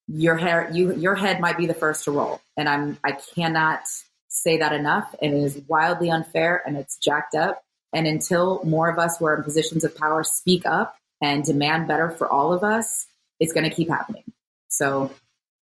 [0.09, 2.41] your hair, you, your head might be the first to roll.
[2.57, 3.83] And I'm, I cannot
[4.29, 5.15] say that enough.
[5.21, 7.63] And it is wildly unfair and it's jacked up.
[7.93, 11.89] And until more of us who are in positions of power speak up and demand
[11.89, 13.07] better for all of us,
[13.41, 14.23] it's going to keep happening.
[14.77, 15.11] So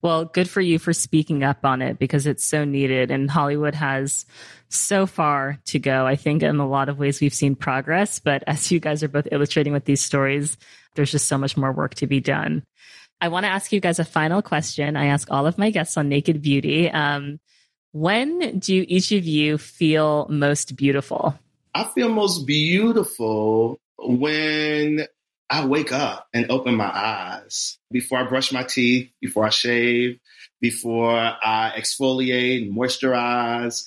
[0.04, 3.10] well, good for you for speaking up on it because it's so needed.
[3.10, 4.26] And Hollywood has
[4.68, 6.06] so far to go.
[6.06, 9.08] I think in a lot of ways we've seen progress, but as you guys are
[9.08, 10.58] both illustrating with these stories,
[10.96, 12.64] there's just so much more work to be done.
[13.22, 14.98] I want to ask you guys a final question.
[14.98, 16.92] I ask all of my guests on Naked Beauty.
[16.92, 17.40] Um,
[17.94, 21.40] when do each of you feel most beautiful?
[21.74, 25.08] I feel most beautiful when
[25.50, 30.20] I wake up and open my eyes before I brush my teeth, before I shave,
[30.62, 33.86] before I exfoliate and moisturize.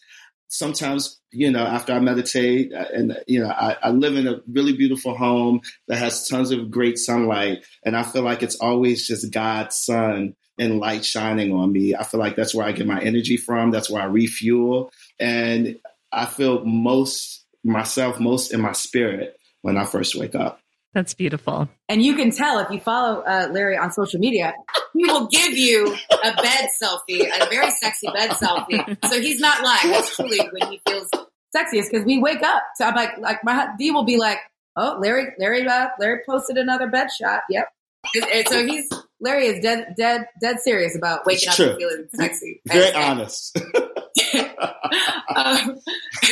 [0.48, 4.40] Sometimes, you know, after I meditate, uh, and you know, I, I, live in a
[4.48, 9.08] really beautiful home that has tons of great sunlight, and I feel like it's always
[9.08, 11.96] just God's sun and light shining on me.
[11.96, 13.72] I feel like that's where I get my energy from.
[13.72, 15.80] That's where I refuel, and
[16.12, 20.60] I feel most myself, most in my spirit when I first wake up.
[20.96, 21.68] That's beautiful.
[21.90, 24.54] And you can tell if you follow uh, Larry on social media,
[24.94, 28.96] he will give you a bed selfie, a very sexy bed selfie.
[29.06, 29.90] So he's not lying.
[29.90, 31.10] That's truly when he feels
[31.54, 32.62] sexiest because we wake up.
[32.76, 34.38] So I'm like, like my D will be like,
[34.74, 37.42] oh, Larry, Larry, uh, Larry posted another bed shot.
[37.50, 37.68] Yep.
[38.14, 38.88] And, and so he's
[39.20, 42.62] Larry is dead, dead, dead serious about waking up and feeling sexy.
[42.66, 43.58] Very and, honest.
[45.36, 45.78] um,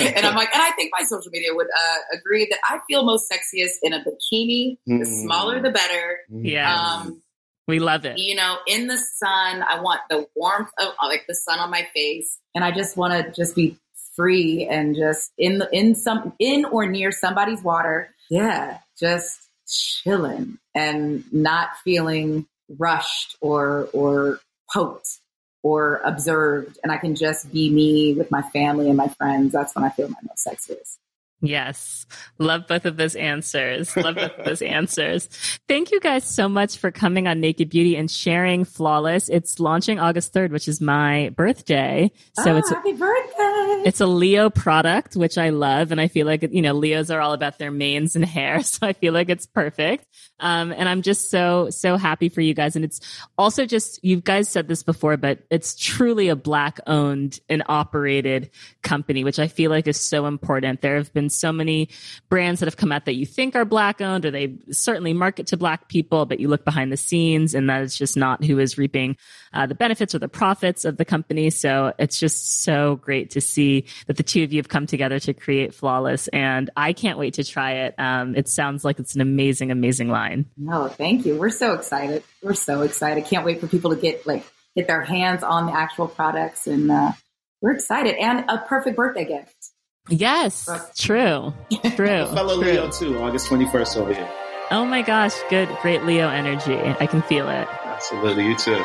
[0.01, 3.05] and I'm like, and I think my social media would uh, agree that I feel
[3.05, 4.79] most sexiest in a bikini.
[4.89, 5.01] Mm.
[5.01, 6.19] The smaller, the better.
[6.31, 6.75] Yeah.
[6.75, 7.23] Um,
[7.67, 8.19] we love it.
[8.19, 11.87] You know, in the sun, I want the warmth of like the sun on my
[11.95, 13.79] face, and I just want to just be
[14.15, 18.11] free and just in the, in some in or near somebody's water.
[18.31, 24.41] Yeah, just chilling and not feeling rushed or or
[24.73, 25.21] poked
[25.65, 29.75] or observed and I can just be me with my family and my friends, that's
[29.75, 30.99] when I feel my most sexiest.
[31.47, 32.07] Yes.
[32.39, 33.97] Love both of those answers.
[33.97, 35.29] Love both of those answers.
[35.69, 39.29] Thank you guys so much for coming on Naked Beauty and sharing Flawless.
[39.29, 42.11] It's launching August 3rd, which is my birthday.
[42.35, 43.83] So oh, it's happy birthday.
[43.85, 45.93] It's a Leo product, which I love.
[45.93, 48.63] And I feel like, you know, Leos are all about their manes and hair.
[48.75, 50.07] So I feel like it's perfect.
[50.41, 52.77] Um, and I'm just so, so happy for you guys.
[52.77, 53.01] And it's
[53.39, 58.51] also just, you guys said this before, but it's truly a black owned and operated
[58.83, 60.81] company, which I feel like is so important.
[60.81, 61.89] There have been so many
[62.29, 65.49] brands that have come out that you think are black owned or they certainly market
[65.49, 68.59] to black people, but you look behind the scenes and that is just not who
[68.59, 69.17] is reaping
[69.53, 71.51] uh, the benefits or the profits of the company.
[71.51, 75.19] So it's just so great to see that the two of you have come together
[75.21, 76.29] to create Flawless.
[76.29, 77.95] And I can't wait to try it.
[77.99, 80.47] Um, it sounds like it's an amazing, amazing line.
[80.57, 81.37] No, thank you.
[81.37, 82.23] We're so excited.
[82.43, 83.25] We're so excited.
[83.27, 86.91] Can't wait for people to get like get their hands on the actual products and
[86.91, 87.13] uh,
[87.61, 89.71] we're excited and a perfect birthday gift.
[90.09, 91.55] Yes, true,
[91.97, 92.27] true.
[92.27, 92.73] fellow true.
[92.73, 94.29] Leo too, August twenty first over here.
[94.71, 96.77] Oh my gosh, good, great Leo energy.
[96.77, 97.67] I can feel it.
[97.85, 98.85] Absolutely, you too.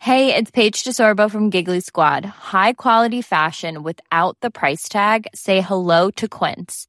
[0.00, 2.24] Hey, it's Paige DeSorbo from Giggly Squad.
[2.24, 5.28] High quality fashion without the price tag.
[5.32, 6.88] Say hello to Quince.